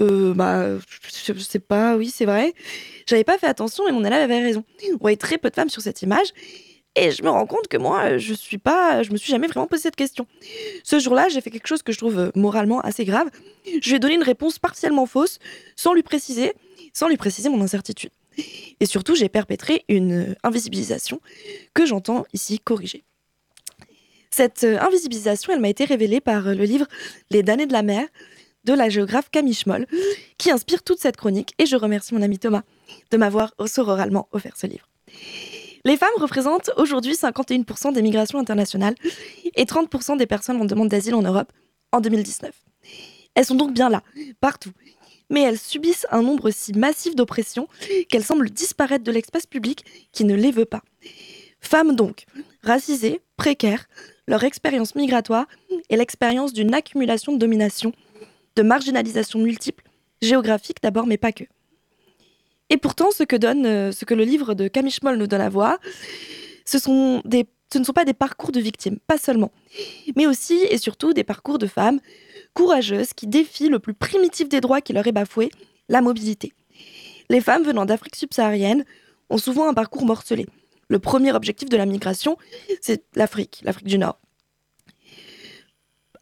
Euh, 0.00 0.34
bah, 0.34 0.78
je 1.26 1.32
je 1.32 1.38
sais 1.38 1.58
pas, 1.58 1.96
oui, 1.96 2.10
c'est 2.10 2.24
vrai. 2.24 2.54
J'avais 3.06 3.24
pas 3.24 3.38
fait 3.38 3.46
attention 3.46 3.88
et 3.88 3.92
mon 3.92 4.04
élève 4.04 4.22
avait 4.22 4.40
raison. 4.40 4.64
On 4.92 4.96
voyait 4.98 5.16
très 5.16 5.36
peu 5.36 5.50
de 5.50 5.54
femmes 5.54 5.68
sur 5.68 5.82
cette 5.82 6.02
image. 6.02 6.28
Et 6.94 7.10
je 7.10 7.22
me 7.22 7.30
rends 7.30 7.46
compte 7.46 7.68
que 7.68 7.78
moi, 7.78 8.18
je 8.18 8.34
suis 8.34 8.58
me 8.58 9.16
suis 9.16 9.30
jamais 9.30 9.46
vraiment 9.46 9.66
posé 9.66 9.82
cette 9.82 9.96
question. 9.96 10.26
Ce 10.84 10.98
jour-là, 10.98 11.28
j'ai 11.28 11.40
fait 11.40 11.50
quelque 11.50 11.66
chose 11.66 11.82
que 11.82 11.92
je 11.92 11.98
trouve 11.98 12.18
euh, 12.18 12.30
moralement 12.34 12.80
assez 12.80 13.04
grave. 13.04 13.28
Je 13.64 13.88
lui 13.88 13.96
ai 13.96 13.98
donné 13.98 14.14
une 14.14 14.22
réponse 14.22 14.58
partiellement 14.58 15.06
fausse, 15.06 15.38
sans 15.74 15.94
lui 15.94 16.02
préciser, 16.02 16.52
sans 16.92 17.08
lui 17.08 17.16
préciser 17.16 17.48
mon 17.48 17.62
incertitude. 17.62 18.10
Et 18.80 18.86
surtout, 18.86 19.14
j'ai 19.14 19.28
perpétré 19.28 19.84
une 19.88 20.30
euh, 20.30 20.34
invisibilisation 20.42 21.20
que 21.74 21.86
j'entends 21.86 22.24
ici 22.32 22.58
corriger. 22.58 23.04
Cette 24.30 24.64
euh, 24.64 24.80
invisibilisation, 24.80 25.52
elle 25.52 25.60
m'a 25.60 25.68
été 25.68 25.84
révélée 25.84 26.20
par 26.20 26.48
euh, 26.48 26.54
le 26.54 26.64
livre 26.64 26.86
Les 27.30 27.42
damnés 27.42 27.66
de 27.66 27.72
la 27.72 27.82
mer 27.82 28.06
de 28.64 28.72
la 28.72 28.88
géographe 28.88 29.28
Camille 29.30 29.54
Schmoll, 29.54 29.86
qui 30.38 30.50
inspire 30.50 30.82
toute 30.82 31.00
cette 31.00 31.16
chronique. 31.16 31.52
Et 31.58 31.66
je 31.66 31.76
remercie 31.76 32.14
mon 32.14 32.22
ami 32.22 32.38
Thomas 32.38 32.62
de 33.10 33.16
m'avoir 33.16 33.54
sororalement 33.66 34.28
offert 34.30 34.56
ce 34.56 34.68
livre. 34.68 34.88
Les 35.84 35.96
femmes 35.96 36.10
représentent 36.16 36.70
aujourd'hui 36.76 37.14
51% 37.14 37.92
des 37.92 38.02
migrations 38.02 38.38
internationales 38.38 38.94
et 39.56 39.64
30% 39.64 40.16
des 40.16 40.26
personnes 40.26 40.60
en 40.60 40.64
demande 40.64 40.88
d'asile 40.88 41.16
en 41.16 41.22
Europe 41.22 41.52
en 41.90 42.00
2019. 42.00 42.52
Elles 43.34 43.44
sont 43.44 43.54
donc 43.54 43.72
bien 43.72 43.88
là, 43.88 44.02
partout. 44.40 44.72
Mais 45.32 45.42
elles 45.42 45.58
subissent 45.58 46.06
un 46.12 46.22
nombre 46.22 46.50
si 46.50 46.72
massif 46.72 47.16
d'oppressions 47.16 47.66
qu'elles 48.08 48.22
semblent 48.22 48.50
disparaître 48.50 49.02
de 49.02 49.10
l'espace 49.10 49.46
public 49.46 49.84
qui 50.12 50.24
ne 50.24 50.34
les 50.34 50.52
veut 50.52 50.66
pas. 50.66 50.82
Femmes 51.60 51.96
donc, 51.96 52.26
racisées, 52.62 53.20
précaires, 53.36 53.88
leur 54.28 54.44
expérience 54.44 54.94
migratoire 54.94 55.46
est 55.90 55.96
l'expérience 55.96 56.52
d'une 56.52 56.74
accumulation 56.74 57.32
de 57.32 57.38
domination, 57.38 57.92
de 58.56 58.62
marginalisation 58.62 59.40
multiple, 59.40 59.84
géographique 60.20 60.78
d'abord, 60.82 61.06
mais 61.06 61.16
pas 61.16 61.32
que. 61.32 61.44
Et 62.70 62.76
pourtant, 62.76 63.10
ce 63.10 63.22
que, 63.22 63.36
donne, 63.36 63.66
euh, 63.66 63.92
ce 63.92 64.04
que 64.04 64.14
le 64.14 64.24
livre 64.24 64.54
de 64.54 64.68
Camille 64.68 64.92
Schmoll 64.92 65.18
nous 65.18 65.26
donne 65.26 65.40
à 65.40 65.48
voir, 65.48 65.78
ce, 66.64 66.78
ce 66.78 67.78
ne 67.78 67.84
sont 67.84 67.92
pas 67.92 68.04
des 68.04 68.14
parcours 68.14 68.52
de 68.52 68.60
victimes, 68.60 68.98
pas 69.06 69.18
seulement, 69.18 69.52
mais 70.16 70.26
aussi 70.26 70.54
et 70.70 70.78
surtout 70.78 71.12
des 71.12 71.24
parcours 71.24 71.58
de 71.58 71.66
femmes 71.66 72.00
courageuses 72.54 73.12
qui 73.12 73.26
défient 73.26 73.68
le 73.68 73.78
plus 73.78 73.94
primitif 73.94 74.48
des 74.48 74.60
droits 74.60 74.80
qui 74.80 74.92
leur 74.92 75.06
est 75.06 75.12
bafoué, 75.12 75.50
la 75.88 76.00
mobilité. 76.00 76.52
Les 77.28 77.40
femmes 77.40 77.64
venant 77.64 77.84
d'Afrique 77.84 78.16
subsaharienne 78.16 78.84
ont 79.30 79.38
souvent 79.38 79.68
un 79.68 79.74
parcours 79.74 80.04
morcelé. 80.04 80.46
Le 80.88 80.98
premier 80.98 81.32
objectif 81.32 81.68
de 81.68 81.76
la 81.76 81.86
migration, 81.86 82.36
c'est 82.80 83.04
l'Afrique, 83.14 83.60
l'Afrique 83.64 83.86
du 83.86 83.98
Nord. 83.98 84.18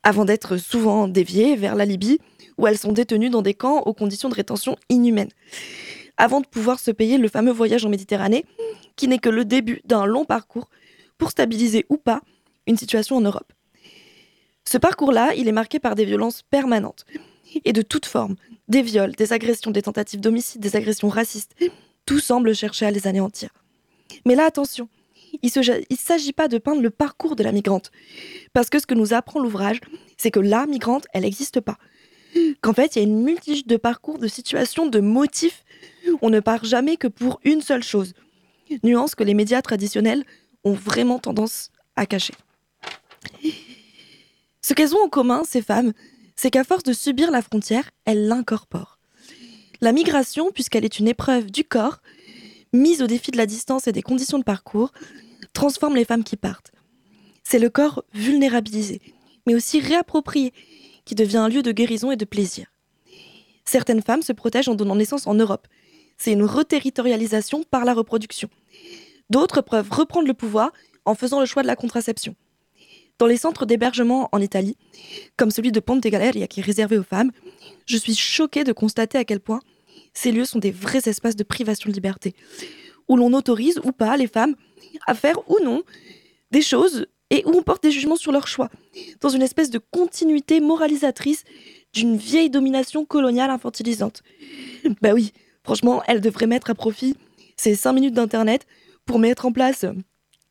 Avant 0.02 0.24
d'être 0.24 0.56
souvent 0.56 1.08
déviées 1.08 1.56
vers 1.56 1.74
la 1.74 1.84
Libye, 1.84 2.20
où 2.56 2.66
elles 2.66 2.78
sont 2.78 2.92
détenues 2.92 3.30
dans 3.30 3.42
des 3.42 3.54
camps 3.54 3.80
aux 3.80 3.94
conditions 3.94 4.28
de 4.28 4.34
rétention 4.34 4.76
inhumaines. 4.88 5.30
Avant 6.16 6.40
de 6.40 6.46
pouvoir 6.46 6.78
se 6.78 6.90
payer 6.90 7.18
le 7.18 7.28
fameux 7.28 7.52
voyage 7.52 7.84
en 7.84 7.88
Méditerranée, 7.88 8.44
qui 8.96 9.08
n'est 9.08 9.18
que 9.18 9.30
le 9.30 9.44
début 9.44 9.80
d'un 9.84 10.04
long 10.04 10.24
parcours 10.24 10.68
pour 11.16 11.30
stabiliser 11.30 11.86
ou 11.88 11.96
pas 11.96 12.20
une 12.66 12.76
situation 12.76 13.16
en 13.16 13.22
Europe. 13.22 13.52
Ce 14.70 14.78
parcours-là, 14.78 15.34
il 15.34 15.48
est 15.48 15.52
marqué 15.52 15.80
par 15.80 15.96
des 15.96 16.04
violences 16.04 16.42
permanentes 16.42 17.04
et 17.64 17.72
de 17.72 17.82
toutes 17.82 18.06
formes, 18.06 18.36
des 18.68 18.82
viols, 18.82 19.16
des 19.16 19.32
agressions, 19.32 19.72
des 19.72 19.82
tentatives 19.82 20.20
d'homicide, 20.20 20.60
des 20.60 20.76
agressions 20.76 21.08
racistes. 21.08 21.56
Tout 22.06 22.20
semble 22.20 22.54
chercher 22.54 22.86
à 22.86 22.92
les 22.92 23.08
anéantir. 23.08 23.50
Mais 24.24 24.36
là, 24.36 24.44
attention, 24.44 24.88
il 25.42 25.50
ne 25.56 25.96
s'agit 25.96 26.32
pas 26.32 26.46
de 26.46 26.58
peindre 26.58 26.82
le 26.82 26.90
parcours 26.90 27.34
de 27.34 27.42
la 27.42 27.50
migrante. 27.50 27.90
Parce 28.52 28.70
que 28.70 28.78
ce 28.78 28.86
que 28.86 28.94
nous 28.94 29.12
apprend 29.12 29.40
l'ouvrage, 29.40 29.80
c'est 30.16 30.30
que 30.30 30.38
la 30.38 30.66
migrante, 30.66 31.08
elle 31.14 31.22
n'existe 31.22 31.58
pas. 31.60 31.76
Qu'en 32.60 32.72
fait, 32.72 32.94
il 32.94 32.98
y 33.00 33.02
a 33.02 33.08
une 33.08 33.24
multitude 33.24 33.66
de 33.66 33.76
parcours, 33.76 34.20
de 34.20 34.28
situations, 34.28 34.86
de 34.86 35.00
motifs. 35.00 35.64
On 36.22 36.30
ne 36.30 36.38
part 36.38 36.64
jamais 36.64 36.96
que 36.96 37.08
pour 37.08 37.40
une 37.42 37.60
seule 37.60 37.82
chose. 37.82 38.14
Nuance 38.84 39.16
que 39.16 39.24
les 39.24 39.34
médias 39.34 39.62
traditionnels 39.62 40.22
ont 40.62 40.74
vraiment 40.74 41.18
tendance 41.18 41.72
à 41.96 42.06
cacher. 42.06 42.34
Ce 44.62 44.74
qu'elles 44.74 44.94
ont 44.94 45.04
en 45.04 45.08
commun, 45.08 45.42
ces 45.44 45.62
femmes, 45.62 45.92
c'est 46.36 46.50
qu'à 46.50 46.64
force 46.64 46.82
de 46.82 46.92
subir 46.92 47.30
la 47.30 47.42
frontière, 47.42 47.90
elles 48.04 48.26
l'incorporent. 48.26 48.98
La 49.80 49.92
migration, 49.92 50.50
puisqu'elle 50.50 50.84
est 50.84 50.98
une 50.98 51.08
épreuve 51.08 51.50
du 51.50 51.64
corps, 51.64 52.00
mise 52.72 53.02
au 53.02 53.06
défi 53.06 53.30
de 53.30 53.36
la 53.36 53.46
distance 53.46 53.86
et 53.86 53.92
des 53.92 54.02
conditions 54.02 54.38
de 54.38 54.44
parcours, 54.44 54.92
transforme 55.52 55.96
les 55.96 56.04
femmes 56.04 56.24
qui 56.24 56.36
partent. 56.36 56.72
C'est 57.42 57.58
le 57.58 57.70
corps 57.70 58.04
vulnérabilisé, 58.12 59.00
mais 59.46 59.54
aussi 59.54 59.80
réapproprié, 59.80 60.52
qui 61.04 61.14
devient 61.14 61.38
un 61.38 61.48
lieu 61.48 61.62
de 61.62 61.72
guérison 61.72 62.10
et 62.10 62.16
de 62.16 62.24
plaisir. 62.24 62.66
Certaines 63.64 64.02
femmes 64.02 64.22
se 64.22 64.32
protègent 64.32 64.68
en 64.68 64.74
donnant 64.74 64.96
naissance 64.96 65.26
en 65.26 65.34
Europe. 65.34 65.66
C'est 66.18 66.32
une 66.32 66.44
reterritorialisation 66.44 67.64
par 67.64 67.84
la 67.84 67.94
reproduction. 67.94 68.50
D'autres 69.30 69.62
peuvent 69.62 69.90
reprendre 69.90 70.26
le 70.26 70.34
pouvoir 70.34 70.72
en 71.04 71.14
faisant 71.14 71.40
le 71.40 71.46
choix 71.46 71.62
de 71.62 71.66
la 71.66 71.76
contraception. 71.76 72.36
Dans 73.20 73.26
les 73.26 73.36
centres 73.36 73.66
d'hébergement 73.66 74.30
en 74.32 74.40
Italie, 74.40 74.78
comme 75.36 75.50
celui 75.50 75.72
de 75.72 75.80
Ponte 75.80 76.02
Galeria 76.02 76.46
qui 76.46 76.60
est 76.60 76.62
réservé 76.62 76.96
aux 76.96 77.02
femmes, 77.02 77.32
je 77.84 77.98
suis 77.98 78.16
choquée 78.16 78.64
de 78.64 78.72
constater 78.72 79.18
à 79.18 79.24
quel 79.24 79.40
point 79.40 79.60
ces 80.14 80.32
lieux 80.32 80.46
sont 80.46 80.58
des 80.58 80.70
vrais 80.70 81.06
espaces 81.06 81.36
de 81.36 81.44
privation 81.44 81.90
de 81.90 81.94
liberté, 81.94 82.34
où 83.08 83.18
l'on 83.18 83.34
autorise 83.34 83.78
ou 83.84 83.92
pas 83.92 84.16
les 84.16 84.26
femmes 84.26 84.54
à 85.06 85.14
faire 85.14 85.38
ou 85.50 85.62
non 85.62 85.82
des 86.50 86.62
choses 86.62 87.08
et 87.28 87.42
où 87.44 87.50
on 87.50 87.62
porte 87.62 87.82
des 87.82 87.90
jugements 87.90 88.16
sur 88.16 88.32
leur 88.32 88.48
choix, 88.48 88.70
dans 89.20 89.28
une 89.28 89.42
espèce 89.42 89.68
de 89.68 89.78
continuité 89.90 90.60
moralisatrice 90.60 91.44
d'une 91.92 92.16
vieille 92.16 92.48
domination 92.48 93.04
coloniale 93.04 93.50
infantilisante. 93.50 94.22
Bah 95.02 95.12
oui, 95.12 95.34
franchement, 95.62 96.02
elles 96.08 96.22
devraient 96.22 96.46
mettre 96.46 96.70
à 96.70 96.74
profit 96.74 97.16
ces 97.58 97.74
cinq 97.74 97.92
minutes 97.92 98.14
d'internet 98.14 98.66
pour 99.04 99.18
mettre 99.18 99.44
en 99.44 99.52
place 99.52 99.84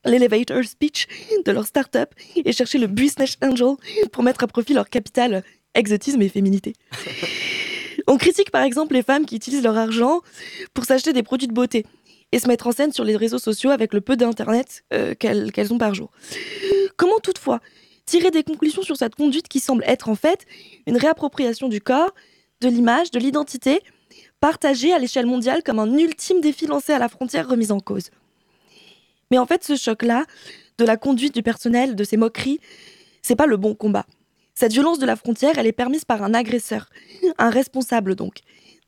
l'elevator 0.09 0.63
speech 0.63 1.07
de 1.45 1.51
leur 1.51 1.65
start-up 1.65 2.13
et 2.35 2.51
chercher 2.51 2.77
le 2.77 2.87
business 2.87 3.37
angel 3.41 3.75
pour 4.11 4.23
mettre 4.23 4.43
à 4.43 4.47
profit 4.47 4.73
leur 4.73 4.89
capital 4.89 5.43
exotisme 5.75 6.21
et 6.21 6.29
féminité. 6.29 6.73
On 8.07 8.17
critique 8.17 8.51
par 8.51 8.63
exemple 8.63 8.93
les 8.93 9.03
femmes 9.03 9.25
qui 9.25 9.35
utilisent 9.35 9.63
leur 9.63 9.77
argent 9.77 10.21
pour 10.73 10.85
s'acheter 10.85 11.13
des 11.13 11.23
produits 11.23 11.47
de 11.47 11.53
beauté 11.53 11.85
et 12.31 12.39
se 12.39 12.47
mettre 12.47 12.67
en 12.67 12.71
scène 12.71 12.91
sur 12.91 13.03
les 13.03 13.15
réseaux 13.15 13.39
sociaux 13.39 13.69
avec 13.69 13.93
le 13.93 14.01
peu 14.01 14.15
d'internet 14.15 14.83
euh, 14.93 15.13
qu'elles 15.15 15.73
ont 15.73 15.77
par 15.77 15.93
jour. 15.93 16.11
Comment 16.97 17.19
toutefois 17.19 17.59
tirer 18.05 18.31
des 18.31 18.43
conclusions 18.43 18.81
sur 18.81 18.97
cette 18.97 19.15
conduite 19.15 19.47
qui 19.47 19.59
semble 19.59 19.83
être 19.85 20.09
en 20.09 20.15
fait 20.15 20.45
une 20.87 20.97
réappropriation 20.97 21.69
du 21.69 21.81
corps, 21.81 22.13
de 22.61 22.67
l'image, 22.67 23.11
de 23.11 23.19
l'identité, 23.19 23.81
partagée 24.39 24.93
à 24.93 24.99
l'échelle 24.99 25.27
mondiale 25.27 25.61
comme 25.63 25.79
un 25.79 25.97
ultime 25.97 26.41
défi 26.41 26.65
lancé 26.65 26.93
à 26.93 26.99
la 26.99 27.09
frontière 27.09 27.47
remise 27.47 27.71
en 27.71 27.79
cause? 27.79 28.09
Mais 29.31 29.37
en 29.37 29.45
fait, 29.45 29.63
ce 29.63 29.75
choc-là, 29.75 30.25
de 30.77 30.85
la 30.85 30.97
conduite 30.97 31.33
du 31.33 31.43
personnel, 31.43 31.95
de 31.95 32.03
ces 32.03 32.17
moqueries, 32.17 32.59
c'est 33.21 33.35
pas 33.35 33.45
le 33.45 33.57
bon 33.57 33.75
combat. 33.75 34.05
Cette 34.55 34.73
violence 34.73 34.99
de 34.99 35.05
la 35.05 35.15
frontière, 35.15 35.57
elle 35.57 35.67
est 35.67 35.71
permise 35.71 36.05
par 36.05 36.23
un 36.23 36.33
agresseur, 36.33 36.89
un 37.37 37.49
responsable 37.49 38.15
donc. 38.15 38.39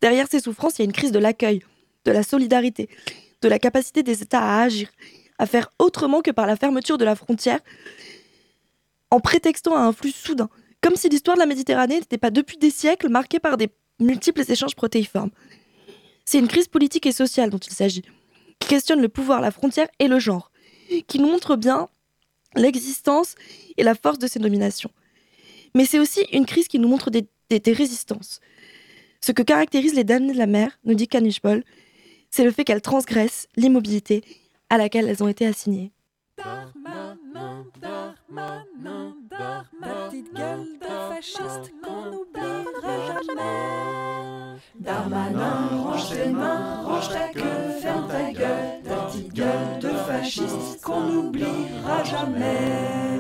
Derrière 0.02 0.28
ces 0.30 0.40
souffrances, 0.40 0.80
il 0.80 0.80
y 0.80 0.82
a 0.84 0.86
une 0.86 0.94
crise 0.94 1.12
de 1.12 1.20
l'accueil, 1.20 1.62
de 2.06 2.12
la 2.12 2.24
solidarité, 2.24 2.90
de 3.42 3.48
la 3.48 3.60
capacité 3.60 4.04
des 4.04 4.22
États 4.22 4.42
à 4.42 4.64
agir, 4.64 4.90
à 5.38 5.46
faire 5.46 5.70
autrement 5.80 6.22
que 6.22 6.32
par 6.32 6.48
la 6.48 6.56
fermeture 6.56 6.98
de 6.98 7.06
la 7.06 7.16
frontière, 7.16 7.60
en 9.12 9.20
prétextant 9.20 9.76
un 9.76 9.92
flux 9.94 10.12
soudain, 10.12 10.50
comme 10.82 10.96
si 10.96 11.10
l'histoire 11.10 11.36
de 11.38 11.42
la 11.42 11.46
Méditerranée 11.46 12.00
n'était 12.00 12.18
pas 12.18 12.32
depuis 12.32 12.58
des 12.58 12.72
siècles 12.72 13.10
marquée 13.10 13.40
par 13.40 13.58
des 13.58 13.70
multiples 14.00 14.44
échanges 14.50 14.76
protéiformes. 14.76 15.32
C'est 16.26 16.40
une 16.40 16.48
crise 16.48 16.68
politique 16.68 17.06
et 17.06 17.12
sociale 17.12 17.50
dont 17.50 17.58
il 17.58 17.74
s'agit, 17.74 18.04
qui 18.62 18.70
questionne 18.70 19.02
le 19.02 19.10
pouvoir, 19.10 19.42
la 19.42 19.52
frontière 19.52 19.90
et 20.00 20.08
le 20.08 20.20
genre, 20.20 20.52
qui 21.08 21.20
nous 21.20 21.28
montre 21.28 21.58
bien 21.58 21.90
l'existence 22.56 23.36
et 23.76 23.84
la 23.84 23.96
force 23.96 24.20
de 24.20 24.28
ces 24.28 24.40
dominations. 24.40 24.92
Mais 25.76 25.86
c'est 25.86 26.00
aussi 26.00 26.22
une 26.32 26.46
crise 26.46 26.68
qui 26.68 26.80
nous 26.80 26.88
montre 26.88 27.10
des, 27.10 27.28
résistances. 27.74 28.40
Ce 29.20 29.32
que 29.32 29.42
caractérise 29.42 29.94
les 29.94 30.04
damnés 30.04 30.34
de 30.34 30.38
la 30.38 30.48
mer, 30.48 30.80
nous 30.86 30.94
dit 30.94 31.08
Canichbol, 31.08 31.64
c'est 32.30 32.46
le 32.46 32.52
fait 32.52 32.64
qu'elles 32.64 32.82
transgressent 32.82 33.48
l'immobilité 33.58 34.24
à 34.70 34.78
laquelle 34.78 35.08
elles 35.08 35.22
ont 35.22 35.28
été 35.28 35.46
assignées. 35.46 35.92
Darmanin, 36.38 37.66
Darmanin, 37.82 39.16
Darmanin, 39.30 40.10
petite 40.10 40.34
gueule 40.34 40.80
de 40.80 41.14
fasciste 41.14 41.74
qu'on 41.84 42.06
n'oubliera 42.12 43.22
jamais. 43.28 44.62
Darmanin, 44.80 45.84
range 45.84 46.10
tes 46.10 46.30
mains, 46.30 46.82
range 46.84 47.10
ta 47.10 47.28
queue, 47.28 47.80
ferme 47.82 48.08
ta 48.08 48.32
gueule, 48.32 48.82
ta 48.84 48.96
petite 48.96 49.34
gueule 49.34 49.80
de 49.82 49.90
fasciste 49.90 50.82
qu'on 50.82 51.02
n'oubliera 51.02 52.04
jamais. 52.04 53.20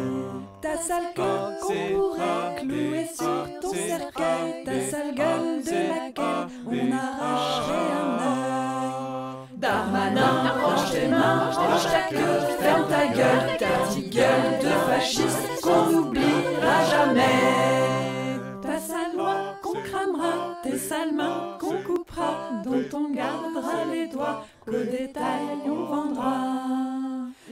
Ta 0.61 0.77
sale 0.77 1.13
queue 1.13 1.57
qu'on 1.61 1.93
pourrait 1.93 2.55
clouer 2.61 3.07
sur 3.13 3.59
ton 3.61 3.73
cercueil, 3.73 4.63
ta 4.63 4.81
sale 4.89 5.15
gueule 5.15 5.63
de 5.63 5.89
laquelle 5.89 6.47
on 6.65 6.91
arracherait 6.91 7.91
un 8.01 8.13
œil. 8.19 9.47
Darmanin, 9.57 10.53
range 10.63 10.91
tes 10.91 11.07
mains, 11.07 11.51
range 11.51 11.83
ta 11.83 12.15
ferme 12.15 12.50
ta 13.01 13.07
gueule, 13.07 13.57
ta 13.57 13.65
petite 13.85 14.13
gueule 14.13 14.59
de 14.61 14.69
fasciste 14.87 15.61
qu'on 15.63 15.91
n'oubliera 15.91 16.77
jamais. 16.89 18.39
Ta 18.61 18.79
sale 18.79 19.17
loi 19.17 19.35
qu'on 19.63 19.73
cramera, 19.81 20.33
tes 20.63 20.77
sales 20.77 21.13
mains 21.13 21.57
qu'on 21.59 21.81
coupera, 21.81 22.49
dont 22.63 22.83
on 22.93 23.09
gardera 23.13 23.85
les 23.91 24.07
doigts, 24.07 24.45
qu'au 24.65 24.83
détail 24.83 25.41
on 25.65 25.85
vendra. 25.85 26.35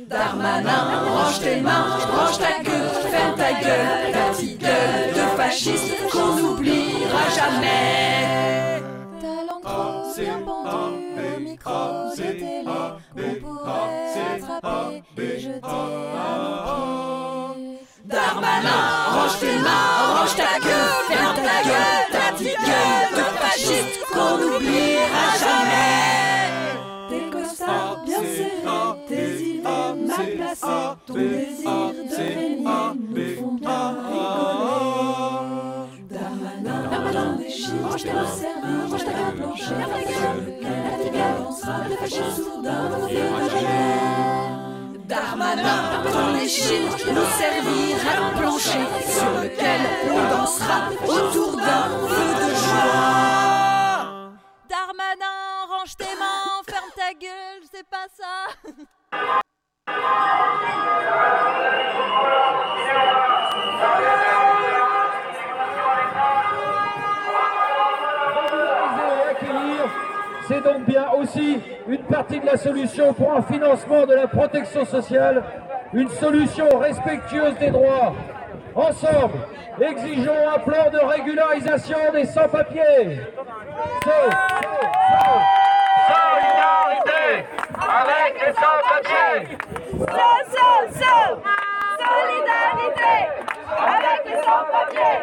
Darmanin, 0.08 1.04
range 1.06 1.40
tes 1.40 1.62
mains, 1.62 1.98
range 2.12 2.38
ta 2.38 2.64
queue, 2.64 2.88
ferme 3.10 3.36
ta 3.36 3.52
gueule, 3.54 4.12
ta 4.14 4.32
petite 4.32 4.60
gueule 4.60 5.14
de 5.14 5.38
fasciste 5.38 6.10
qu'on 6.12 6.36
n'oubliera 6.36 7.24
jamais. 7.36 8.84
Ta 9.20 9.34
langue 9.48 9.64
trop 9.64 10.22
bien 10.22 10.40
pendue 10.46 10.52
au 10.52 10.59
micro 11.60 12.16
de 12.16 12.22
télé, 12.22 12.64
on 12.66 13.36
pourrait 13.42 14.36
attraper 14.36 15.04
et 15.18 15.40
jeter 15.40 15.60
à. 15.64 16.26
Darmanin, 18.06 18.82
range 19.14 19.40
tes 19.40 19.58
mains, 19.60 20.16
range 20.16 20.36
ta 20.36 20.60
queue, 20.60 20.90
ferme 21.08 21.36
ta 21.36 21.64
gueule, 21.64 22.08
ta 22.12 22.32
petite 22.34 22.58
gueule 22.58 23.12
de 23.16 23.24
fasciste 23.38 24.00
qu'on 24.12 24.38
n'oubliera 24.38 25.28
jamais. 25.40 26.00
Tes 27.10 27.30
costards 27.30 28.04
bien 28.06 28.20
serrés, 28.20 28.98
tes 29.08 29.44
idées 29.44 30.08
mal 30.08 30.28
placées, 30.38 30.96
ton 31.06 31.14
désir 31.14 31.70
de 31.94 32.16
régner 32.16 32.90
nous 33.10 33.36
font 33.36 33.56
bien 33.56 33.88
rigoler. 34.08 35.59
De 37.10 37.16
plancher 48.38 48.86
sur 49.08 49.32
lequel 49.42 49.82
on 50.12 50.22
dansera 50.30 50.78
autour 51.08 51.52
d'un 51.56 51.86
feu 52.08 52.30
de 52.36 52.50
joie. 52.56 53.98
Darmanin, 54.70 55.66
range 55.70 55.96
tes 55.98 56.16
mains, 56.16 56.62
ferme 56.68 56.92
ta 56.96 57.14
gueule, 57.14 57.64
c'est 57.72 57.88
pas 57.88 58.08
ça. 58.16 58.36
C'est 70.50 70.64
donc 70.64 70.84
bien 70.86 71.06
aussi 71.12 71.62
une 71.88 72.04
partie 72.06 72.40
de 72.40 72.46
la 72.48 72.58
solution 72.58 73.14
pour 73.14 73.32
un 73.34 73.44
financement 73.44 74.08
de 74.08 74.16
la 74.16 74.26
protection 74.26 74.84
sociale, 74.84 75.44
une 75.94 76.10
solution 76.10 76.66
respectueuse 76.80 77.54
des 77.60 77.70
droits. 77.70 78.16
Ensemble, 78.74 79.38
exigeons 79.80 80.50
un 80.56 80.58
plan 80.58 80.90
de 80.92 80.98
régularisation 80.98 82.00
des 82.14 82.26
sans-papiers. 82.26 83.22
Solidarité 86.08 87.46
avec 87.88 88.34
les 88.44 88.54
sans-papiers. 88.54 89.58
Solidarité 92.00 93.14
avec 93.78 94.26
les 94.26 94.42
sans-papiers. 94.42 95.20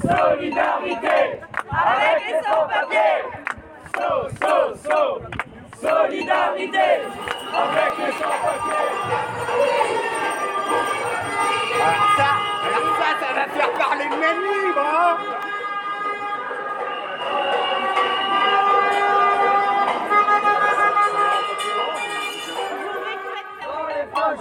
Solidarité 0.00 1.40
avec 1.72 2.26
les 2.26 2.40
sans-papiers. 2.42 3.22
Solidarité. 5.80 6.88
Avec 7.54 7.92
les 7.98 8.12
sans-papiers. 8.12 8.90
Alors 11.80 12.10
ça, 12.16 12.30
alors 12.66 12.88
ça, 12.98 13.08
ça 13.20 13.30
va 13.34 13.44
faire 13.48 13.72
parler 13.72 14.04
de 14.04 14.16
même 14.16 14.40
libre, 14.40 14.84
hein. 14.84 15.16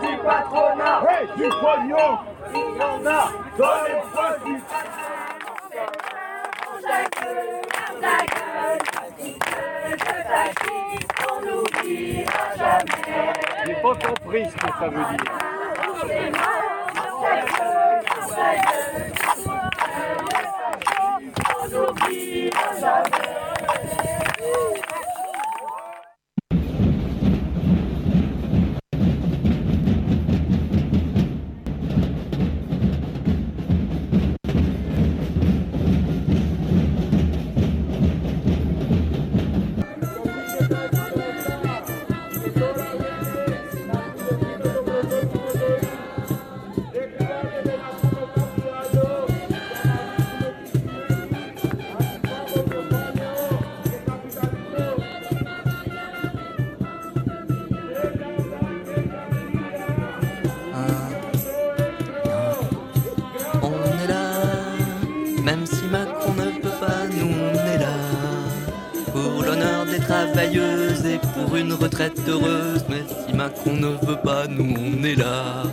Du 0.01 0.13
patronat. 0.17 0.99
Du 1.35 1.49
pognon, 1.49 2.09
il 2.53 2.77
y 2.77 2.83
en 2.83 3.05
a. 3.05 3.09
Dans 3.57 3.77
les 3.85 3.99
poches 4.13 4.43
du 4.45 4.55
on 11.29 11.41
n'oubliera 11.41 12.45
jamais. 12.57 13.33
J'ai 13.65 13.73
pas 13.75 13.95
compris 13.95 14.45
ce 14.45 14.55
que 14.55 14.67
ça 14.79 14.87
veut 14.87 15.05
dire. 15.17 15.39
Une 71.69 71.75
retraite 71.75 72.19
heureuse, 72.27 72.83
mais 72.89 73.03
si 73.27 73.31
Macron 73.35 73.73
ne 73.73 73.89
veut 74.07 74.19
pas, 74.23 74.47
nous 74.47 74.73
on 74.75 75.03
est 75.03 75.13
là. 75.13 75.65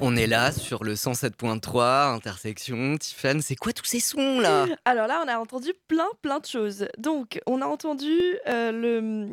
On 0.00 0.16
est 0.16 0.26
là 0.26 0.50
sur 0.50 0.82
le 0.82 0.94
107.3, 0.94 2.12
intersection. 2.12 2.96
Tiffany, 2.98 3.40
c'est 3.40 3.54
quoi 3.54 3.72
tous 3.72 3.84
ces 3.84 4.00
sons 4.00 4.40
là? 4.40 4.66
Alors 4.84 5.06
là, 5.06 5.22
on 5.24 5.28
a 5.28 5.38
entendu 5.38 5.70
plein, 5.86 6.08
plein 6.22 6.40
de 6.40 6.46
choses. 6.46 6.88
Donc, 6.98 7.40
on 7.46 7.62
a 7.62 7.66
entendu 7.66 8.18
euh, 8.48 8.72
le, 8.72 9.28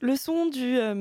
le 0.00 0.16
son 0.16 0.46
du, 0.46 0.76
euh, 0.76 0.94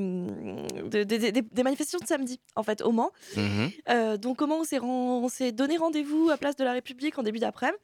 de- 0.88 1.04
de- 1.04 1.18
de- 1.32 1.42
des- 1.42 1.64
manifestations 1.64 1.98
de 2.00 2.06
samedi, 2.08 2.40
en 2.56 2.62
fait, 2.62 2.84
au 2.84 2.92
Mans. 2.92 3.10
Mhm. 3.36 3.72
Euh, 3.90 4.18
donc, 4.18 4.38
comment 4.38 4.60
on 4.60 4.64
s'est 4.64 4.78
ren- 4.78 5.22
on 5.24 5.30
s'est 5.30 5.52
donné 5.52 5.78
rendez-vous 5.78 6.30
à 6.32 6.38
Place 6.38 6.56
de 6.56 6.64
la 6.64 6.74
République 6.74 7.18
en 7.18 7.24
début 7.24 7.40
d'après-midi. 7.40 7.78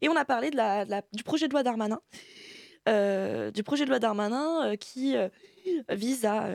Et 0.00 0.08
on 0.08 0.16
a 0.16 0.24
parlé 0.24 0.50
la, 0.50 0.86
la- 0.86 1.02
du 1.12 1.22
projet 1.24 1.46
de 1.46 1.52
loi 1.52 1.62
Darmanin. 1.62 2.00
Euh, 2.88 3.50
du 3.50 3.62
projet 3.62 3.84
de 3.84 3.90
loi 3.90 3.98
Darmanin 3.98 4.66
euh, 4.66 4.76
qui 4.76 5.16
euh, 5.16 5.28
vise 5.88 6.26
à 6.26 6.48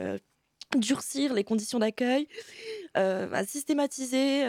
durcir 0.76 1.34
les 1.34 1.42
conditions 1.42 1.80
d'accueil, 1.80 2.28
à 2.94 3.44
systématiser 3.44 4.44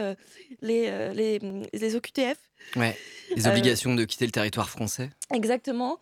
les, 0.61 1.39
les 1.73 1.95
OQTF. 1.95 2.50
Ouais, 2.75 2.97
les 3.35 3.47
Euh, 3.47 3.49
obligations 3.51 3.95
de 3.95 4.03
quitter 4.05 4.25
le 4.25 4.31
territoire 4.31 4.69
français. 4.69 5.09
Exactement, 5.33 5.97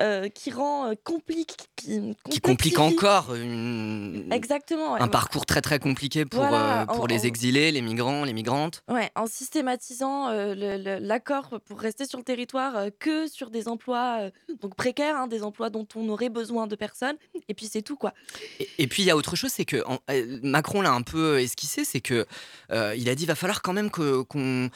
euh, 0.00 0.28
qui 0.28 0.50
rend 0.50 0.90
euh, 0.90 0.94
complique, 1.02 1.56
qui, 1.76 2.14
Qui 2.30 2.40
complique 2.40 2.78
encore 2.78 3.34
une- 3.34 4.28
Exactement. 4.30 4.92
ouais. 4.92 5.00
un 5.00 5.08
parcours 5.08 5.46
très 5.46 5.62
très 5.62 5.78
compliqué 5.78 6.26
pour, 6.26 6.40
Voilà, 6.42 6.82
euh, 6.82 6.86
pour 6.86 7.04
en- 7.04 7.06
les 7.06 7.26
exilés, 7.26 7.72
les 7.72 7.80
migrants, 7.80 8.24
les 8.24 8.34
migrantes. 8.34 8.82
Ouais, 8.88 9.10
en 9.14 9.26
systématisant 9.26 10.28
l'accord 10.30 11.58
pour 11.64 11.80
rester 11.80 12.06
sur 12.06 12.18
le 12.18 12.24
territoire 12.24 12.88
que 12.98 13.26
sur 13.28 13.48
des 13.48 13.66
emplois 13.68 14.30
donc 14.60 14.74
précaires, 14.74 15.16
hein, 15.16 15.26
des 15.26 15.42
emplois 15.42 15.70
dont 15.70 15.86
on 15.94 16.06
aurait 16.10 16.28
besoin 16.28 16.66
de 16.66 16.76
personnes, 16.76 17.16
et 17.48 17.54
puis 17.54 17.66
c'est 17.66 17.80
tout 17.82 17.96
quoi. 17.96 18.12
Et, 18.58 18.68
et 18.78 18.86
puis 18.86 19.02
il 19.02 19.06
y 19.06 19.10
a 19.10 19.16
autre 19.16 19.36
chose, 19.36 19.50
c'est 19.54 19.64
que 19.64 19.82
en- 19.86 20.00
Macron 20.42 20.82
l'a 20.82 20.92
un 20.92 21.02
peu 21.02 21.40
esquissé, 21.40 21.84
c'est 21.86 22.00
que 22.02 22.26
il 22.70 23.08
a 23.08 23.14
dit 23.14 23.24
va 23.24 23.34
falloir 23.34 23.62
quand 23.62 23.72
même 23.72 23.90
qu'on 23.90 24.68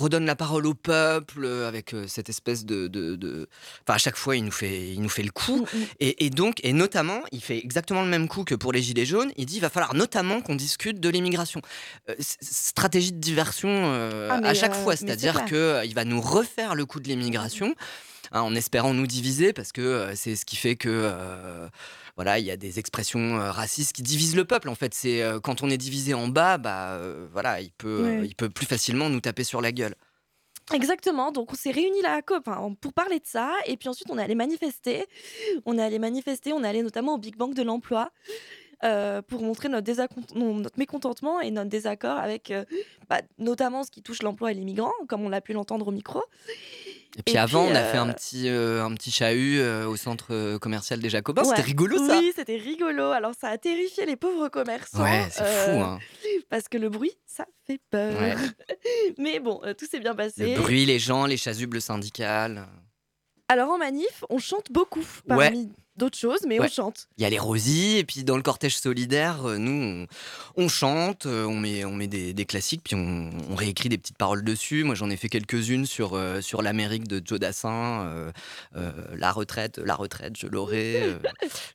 redonne 0.00 0.26
la 0.26 0.36
parole 0.36 0.66
au 0.66 0.74
peuple 0.74 1.44
euh, 1.44 1.68
avec 1.68 1.92
euh, 1.94 2.06
cette 2.08 2.28
espèce 2.28 2.64
de, 2.64 2.88
de, 2.88 3.16
de- 3.16 3.48
enfin 3.84 3.94
à 3.94 3.98
chaque 3.98 4.16
fois 4.16 4.34
il 4.36 4.44
nous 4.44 4.50
fait 4.50 4.92
il 4.92 5.00
nous 5.02 5.08
fait 5.08 5.22
le 5.22 5.30
coup. 5.30 5.66
Et, 6.00 6.24
et 6.26 6.30
donc 6.30 6.58
et 6.62 6.72
notamment 6.72 7.20
il 7.32 7.40
fait 7.40 7.58
exactement 7.58 8.02
le 8.02 8.08
même 8.08 8.26
coup 8.28 8.44
que 8.44 8.54
pour 8.54 8.72
les 8.72 8.82
gilets 8.82 9.06
jaunes. 9.06 9.30
Il 9.36 9.46
dit 9.46 9.60
va 9.60 9.70
falloir 9.70 9.94
notamment 9.94 10.40
qu'on 10.40 10.54
discute 10.56 11.00
de 11.00 11.08
l'immigration, 11.08 11.60
Euh, 12.08 12.14
stratégie 12.40 13.12
de 13.12 13.18
diversion 13.20 13.68
euh, 13.70 14.28
Ah, 14.30 14.40
à 14.48 14.54
chaque 14.54 14.72
euh, 14.74 14.82
fois, 14.82 14.96
c'est-à-dire 14.96 15.34
clair. 15.34 15.44
que 15.46 15.54
euh, 15.54 15.84
il 15.84 15.94
va 15.94 16.04
nous 16.04 16.20
refaire 16.20 16.74
le 16.74 16.86
coup 16.86 17.00
de 17.00 17.08
l'immigration 17.08 17.74
hein, 18.32 18.42
en 18.42 18.54
espérant 18.54 18.94
nous 18.94 19.06
diviser, 19.06 19.52
parce 19.52 19.72
que 19.72 19.80
euh, 19.80 20.14
c'est 20.14 20.36
ce 20.36 20.44
qui 20.44 20.56
fait 20.56 20.76
que 20.76 20.88
euh, 20.90 21.68
voilà, 22.16 22.38
il 22.38 22.44
y 22.44 22.50
a 22.50 22.56
des 22.56 22.78
expressions 22.78 23.38
euh, 23.40 23.50
racistes 23.50 23.92
qui 23.92 24.02
divisent 24.02 24.36
le 24.36 24.44
peuple. 24.44 24.68
En 24.68 24.74
fait, 24.74 24.94
c'est 24.94 25.22
quand 25.42 25.62
on 25.62 25.70
est 25.70 25.78
divisé 25.78 26.14
en 26.14 26.28
bas, 26.28 26.58
bah 26.58 26.92
euh, 26.92 27.26
voilà, 27.32 27.60
il 27.60 27.72
peut, 27.72 28.02
Ouais. 28.20 28.26
il 28.26 28.34
peut 28.34 28.50
plus 28.50 28.66
facilement 28.66 29.08
nous 29.08 29.20
taper 29.20 29.44
sur 29.44 29.60
la 29.60 29.72
gueule. 29.72 29.94
Exactement, 30.72 31.32
donc 31.32 31.52
on 31.52 31.56
s'est 31.56 31.72
réunis 31.72 32.00
là 32.02 32.22
co- 32.22 32.36
enfin, 32.36 32.72
pour 32.80 32.92
parler 32.92 33.18
de 33.18 33.26
ça, 33.26 33.52
et 33.66 33.76
puis 33.76 33.88
ensuite 33.88 34.08
on 34.10 34.18
est 34.18 34.22
allé 34.22 34.36
manifester. 34.36 35.04
On 35.66 35.76
est 35.78 35.82
allé 35.82 35.98
manifester, 35.98 36.52
on 36.52 36.62
est 36.62 36.68
allé 36.68 36.82
notamment 36.82 37.14
au 37.14 37.18
Big 37.18 37.36
Bang 37.36 37.54
de 37.54 37.62
l'emploi. 37.62 38.10
euh, 38.82 39.20
pour 39.20 39.42
montrer 39.42 39.68
notre, 39.68 39.92
mécontentement 40.78 41.38
et 41.42 41.50
notre 41.50 41.68
désaccord 41.68 42.16
avec 42.16 42.50
euh, 42.50 42.64
bah, 43.10 43.20
notamment 43.36 43.84
ce 43.84 43.90
qui 43.90 44.00
touche 44.00 44.22
l'emploi 44.22 44.52
et 44.52 44.54
les 44.54 44.64
migrants, 44.64 44.92
comme 45.06 45.22
on 45.22 45.28
l'a 45.28 45.42
pu 45.42 45.52
l'entendre 45.52 45.88
au 45.88 45.90
micro. 45.90 46.22
Et 47.18 47.22
puis 47.22 47.34
Et 47.34 47.38
avant, 47.38 47.64
puis, 47.66 47.72
on 47.72 47.76
a 47.76 47.82
fait 47.84 47.98
euh, 47.98 48.02
un 48.02 48.12
petit, 48.12 48.48
euh, 48.48 48.84
un 48.84 48.94
petit 48.94 49.10
chahut 49.10 49.58
euh, 49.58 49.86
au 49.86 49.96
centre 49.96 50.28
euh, 50.30 50.58
commercial 50.58 51.00
des 51.00 51.10
Jacobins. 51.10 51.42
C'était 51.44 51.62
rigolo 51.62 51.98
ça. 51.98 52.18
Oui, 52.18 52.32
c'était 52.36 52.56
rigolo. 52.56 53.10
Alors 53.10 53.32
ça 53.38 53.48
a 53.48 53.58
terrifié 53.58 54.06
les 54.06 54.16
pauvres 54.16 54.48
commerçants. 54.48 55.02
Ouais, 55.02 55.26
c'est 55.30 55.44
fou, 55.44 55.80
hein. 55.80 55.98
Parce 56.48 56.68
que 56.68 56.78
le 56.78 56.88
bruit, 56.88 57.12
ça 57.26 57.46
fait 57.66 57.80
peur. 57.90 58.12
Ouais. 58.20 58.34
Mais 59.18 59.40
bon, 59.40 59.60
euh, 59.64 59.74
tout 59.74 59.86
s'est 59.86 60.00
bien 60.00 60.14
passé. 60.14 60.54
Le 60.54 60.60
bruit, 60.60 60.86
les 60.86 60.98
gens, 60.98 61.26
les 61.26 61.36
chasubles 61.36 61.80
syndicales. 61.80 62.66
Alors 63.52 63.70
en 63.70 63.78
manif, 63.78 64.22
on 64.30 64.38
chante 64.38 64.70
beaucoup, 64.70 65.00
Ouais. 65.28 65.36
parmi 65.50 65.72
d'autres 65.96 66.16
choses, 66.16 66.38
mais 66.46 66.60
Ouais. 66.60 66.66
on 66.66 66.72
chante. 66.72 67.08
Il 67.18 67.22
y 67.22 67.24
a 67.24 67.30
les 67.30 67.38
rosies, 67.40 67.98
et 67.98 68.04
puis 68.04 68.22
dans 68.22 68.36
le 68.36 68.42
cortège 68.42 68.78
solidaire, 68.78 69.44
euh, 69.44 69.58
nous, 69.58 70.06
on, 70.56 70.64
on 70.64 70.68
chante, 70.68 71.26
euh, 71.26 71.44
on 71.46 71.56
met, 71.56 71.84
on 71.84 71.92
met 71.92 72.06
des, 72.06 72.32
des 72.32 72.44
classiques, 72.46 72.82
puis 72.84 72.94
on, 72.94 73.28
on 73.50 73.56
réécrit 73.56 73.88
des 73.88 73.98
petites 73.98 74.16
paroles 74.16 74.44
dessus. 74.44 74.84
Moi, 74.84 74.94
j'en 74.94 75.10
ai 75.10 75.16
fait 75.16 75.28
quelques-unes 75.28 75.84
sur, 75.84 76.14
euh, 76.14 76.40
sur 76.40 76.62
l'Amérique 76.62 77.08
de 77.08 77.20
Joe 77.26 77.40
Dassin, 77.40 78.04
euh, 78.06 78.32
euh, 78.76 78.92
la 79.16 79.32
retraite, 79.32 79.78
la 79.78 79.96
retraite, 79.96 80.38
je 80.38 80.46
l'aurai, 80.46 81.16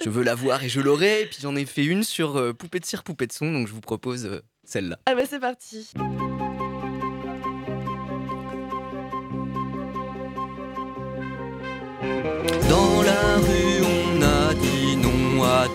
je 0.02 0.10
veux 0.10 0.24
la 0.24 0.34
voir 0.34 0.64
et 0.64 0.70
je 0.70 0.80
l'aurai. 0.80 1.24
Et 1.24 1.26
puis 1.26 1.40
j'en 1.42 1.58
ai 1.58 1.66
fait 1.66 1.84
une 1.84 2.04
sur 2.04 2.56
poupée 2.56 2.80
de 2.80 2.86
cire, 2.86 3.04
poupée 3.04 3.28
de 3.28 3.34
son, 3.34 3.52
donc 3.52 3.68
je 3.68 3.74
vous 3.74 3.82
propose 3.82 4.42
celle-là. 4.64 4.98
Ah 5.08 5.14
bah 5.14 5.24
c'est 5.30 5.42
parti. 5.42 5.92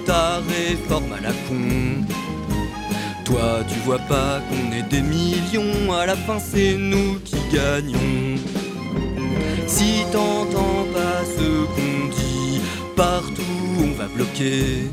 Ta 0.07 0.38
réforme 0.38 1.12
à 1.12 1.20
la 1.20 1.33
con. 1.46 2.05
Toi, 3.24 3.64
tu 3.68 3.79
vois 3.81 3.98
pas 3.98 4.40
qu'on 4.48 4.72
est 4.72 4.88
des 4.88 5.03
millions, 5.03 5.92
à 5.92 6.07
la 6.07 6.16
fin, 6.16 6.38
c'est 6.38 6.74
nous 6.76 7.18
qui 7.24 7.37
gagnons. 7.53 8.38
Si 9.66 10.05
t'entends 10.12 10.85
pas 10.92 11.24
ce 11.37 11.64
qu'on 11.74 12.09
dit, 12.09 12.61
partout 12.96 13.42
on 13.79 13.92
va 13.98 14.07
bloquer. 14.09 14.90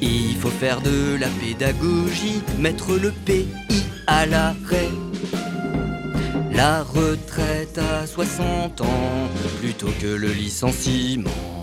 Il 0.00 0.36
faut 0.36 0.50
faire 0.50 0.80
de 0.80 1.16
la 1.18 1.28
pédagogie, 1.28 2.42
mettre 2.58 2.96
le 2.96 3.10
pays 3.10 3.48
à 4.06 4.26
l'arrêt. 4.26 4.90
La 6.52 6.82
retraite 6.82 7.78
à 7.78 8.06
60 8.06 8.80
ans 8.80 9.28
plutôt 9.60 9.92
que 10.00 10.06
le 10.06 10.32
licenciement. 10.32 11.53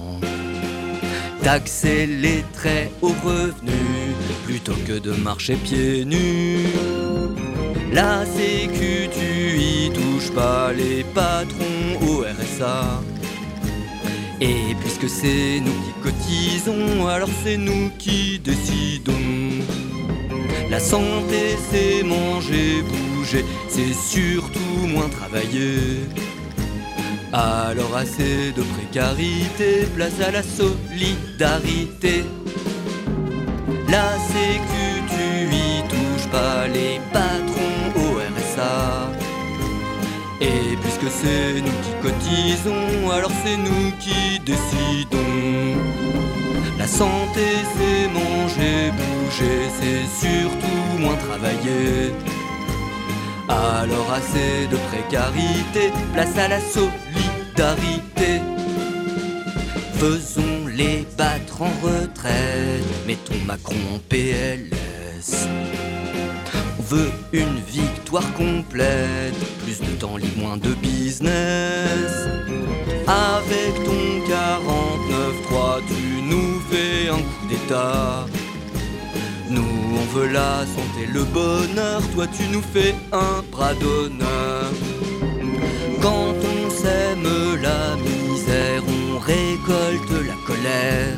Taxer 1.43 2.05
les 2.05 2.43
traits 2.53 2.91
aux 3.01 3.15
revenus 3.23 4.15
plutôt 4.45 4.75
que 4.87 4.99
de 4.99 5.11
marcher 5.11 5.55
pieds 5.55 6.05
nus. 6.05 6.67
La 7.91 8.25
sécu, 8.25 9.09
tu 9.11 9.57
y 9.59 9.89
touches 9.91 10.31
pas 10.31 10.71
les 10.71 11.03
patrons 11.03 12.07
au 12.07 12.21
RSA. 12.21 13.01
Et 14.39 14.75
puisque 14.81 15.09
c'est 15.09 15.59
nous 15.59 15.71
qui 15.83 15.93
cotisons, 16.03 17.07
alors 17.07 17.29
c'est 17.43 17.57
nous 17.57 17.89
qui 17.97 18.39
décidons. 18.39 19.65
La 20.69 20.79
santé, 20.79 21.57
c'est 21.71 22.03
manger, 22.03 22.81
bouger, 22.83 23.43
c'est 23.67 23.93
surtout 23.93 24.87
moins 24.87 25.09
travailler. 25.09 26.05
Alors 27.33 27.95
assez 27.95 28.51
de 28.51 28.61
précarité, 28.61 29.87
place 29.95 30.19
à 30.19 30.31
la 30.31 30.43
solidarité. 30.43 32.25
La 33.87 34.17
sécu, 34.19 34.87
tu 35.07 35.55
y 35.55 35.81
touches 35.87 36.27
pas 36.29 36.67
les 36.67 36.99
patrons 37.13 37.85
au 37.95 38.17
RSA. 38.17 39.11
Et 40.41 40.75
puisque 40.81 41.09
c'est 41.09 41.61
nous 41.61 41.77
qui 41.83 41.93
cotisons, 42.01 43.11
alors 43.11 43.31
c'est 43.45 43.55
nous 43.55 43.91
qui 44.01 44.39
décidons. 44.39 45.79
La 46.77 46.87
santé, 46.87 47.47
c'est 47.77 48.09
manger, 48.09 48.91
bouger, 48.91 49.69
c'est 49.79 50.27
surtout 50.27 50.99
moins 50.99 51.15
travailler. 51.15 52.13
Alors 53.47 54.11
assez 54.13 54.67
de 54.67 54.77
précarité, 54.89 55.91
place 56.13 56.37
à 56.37 56.47
la 56.49 56.59
solidarité. 56.59 57.20
Faisons 60.01 60.65
les 60.75 61.05
battre 61.15 61.61
en 61.61 61.69
retraite, 61.83 62.83
mettons 63.05 63.37
Macron 63.45 63.75
en 63.93 63.99
PLS. 64.09 65.47
On 66.79 66.81
veut 66.81 67.11
une 67.31 67.59
victoire 67.67 68.33
complète, 68.33 69.35
plus 69.63 69.79
de 69.79 69.91
temps 69.99 70.17
libre, 70.17 70.39
moins 70.39 70.57
de 70.57 70.73
business. 70.73 72.11
Avec 73.05 73.75
ton 73.85 74.01
49.3, 74.27 75.81
tu 75.87 76.23
nous 76.23 76.59
fais 76.71 77.09
un 77.09 77.17
coup 77.17 77.47
d'état. 77.47 78.25
Nous, 79.51 79.61
on 79.99 80.17
veut 80.17 80.29
la 80.29 80.61
santé, 80.61 81.05
le 81.13 81.23
bonheur, 81.25 82.01
toi 82.15 82.25
tu 82.25 82.47
nous 82.51 82.63
fais 82.73 82.95
un 83.11 83.43
bras 83.51 83.75
d'honneur. 83.75 84.71
Quand 86.01 86.33
sème 86.81 87.27
la 87.61 87.95
misère, 88.05 88.83
on 88.97 89.19
récolte 89.19 90.27
la 90.29 90.37
colère. 90.47 91.17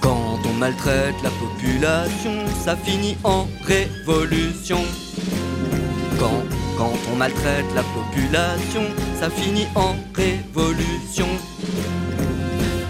Quand 0.00 0.38
on 0.48 0.54
maltraite 0.58 1.20
la 1.22 1.30
population, 1.42 2.36
ça 2.64 2.74
finit 2.76 3.16
en 3.24 3.46
révolution. 3.64 4.82
Quand 6.18 6.98
on 7.12 7.16
maltraite 7.16 7.72
la 7.74 7.84
population, 7.96 8.84
ça 9.20 9.28
finit 9.30 9.68
en 9.74 9.94
révolution. 10.14 11.28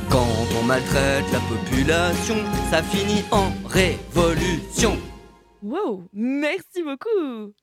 Quand 0.09 0.46
on 0.61 0.64
maltraite 0.64 1.28
la 1.33 1.40
population, 1.40 2.37
ça 2.70 2.83
finit 2.83 3.24
en 3.31 3.48
révolution. 3.68 4.96
Wow, 5.62 6.09
merci 6.12 6.83
beaucoup. 6.83 7.55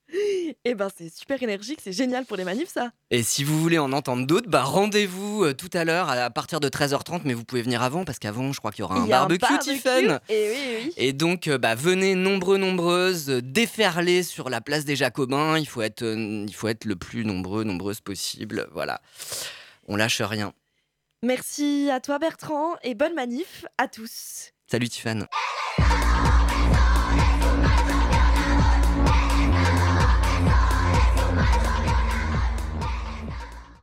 Eh 0.64 0.74
ben 0.74 0.88
c'est 0.96 1.14
super 1.14 1.42
énergique, 1.42 1.80
c'est 1.82 1.92
génial 1.92 2.24
pour 2.24 2.38
les 2.38 2.44
manifs 2.44 2.70
ça. 2.70 2.92
Et 3.10 3.22
si 3.22 3.44
vous 3.44 3.60
voulez 3.60 3.78
en 3.78 3.92
entendre 3.92 4.26
d'autres, 4.26 4.48
bah 4.48 4.62
rendez-vous 4.62 5.44
euh, 5.44 5.52
tout 5.52 5.68
à 5.74 5.84
l'heure 5.84 6.08
à 6.08 6.30
partir 6.30 6.60
de 6.60 6.68
13h30, 6.70 7.20
mais 7.24 7.34
vous 7.34 7.44
pouvez 7.44 7.60
venir 7.60 7.82
avant 7.82 8.06
parce 8.06 8.18
qu'avant, 8.18 8.52
je 8.52 8.58
crois 8.58 8.72
qu'il 8.72 8.80
y 8.80 8.82
aura 8.84 8.96
un 8.96 9.04
Il 9.04 9.10
y 9.10 9.12
a 9.12 9.18
barbecue, 9.18 9.40
barbecue, 9.40 9.74
Tiffen. 9.74 10.18
Et 10.30 10.50
oui, 10.50 10.82
oui. 10.86 10.92
Et 10.96 11.12
donc, 11.12 11.46
euh, 11.46 11.58
bah, 11.58 11.74
venez 11.74 12.14
nombreux, 12.14 12.56
nombreuses, 12.56 13.28
euh, 13.28 13.42
déferler 13.42 14.22
sur 14.22 14.48
la 14.48 14.62
place 14.62 14.86
des 14.86 14.96
Jacobins. 14.96 15.58
Il 15.58 15.66
faut 15.68 15.82
être, 15.82 16.02
il 16.02 16.54
faut 16.54 16.68
être 16.68 16.86
le 16.86 16.96
plus 16.96 17.26
nombreux, 17.26 17.64
nombreuses 17.64 18.00
possible. 18.00 18.66
Voilà. 18.72 19.02
On 19.88 19.96
lâche 19.96 20.22
rien. 20.22 20.54
Merci 21.22 21.90
à 21.92 22.00
toi 22.00 22.18
Bertrand 22.18 22.76
et 22.82 22.94
bonne 22.94 23.14
manif 23.14 23.66
à 23.76 23.88
tous. 23.88 24.52
Salut 24.66 24.88
Tiffany. 24.88 25.24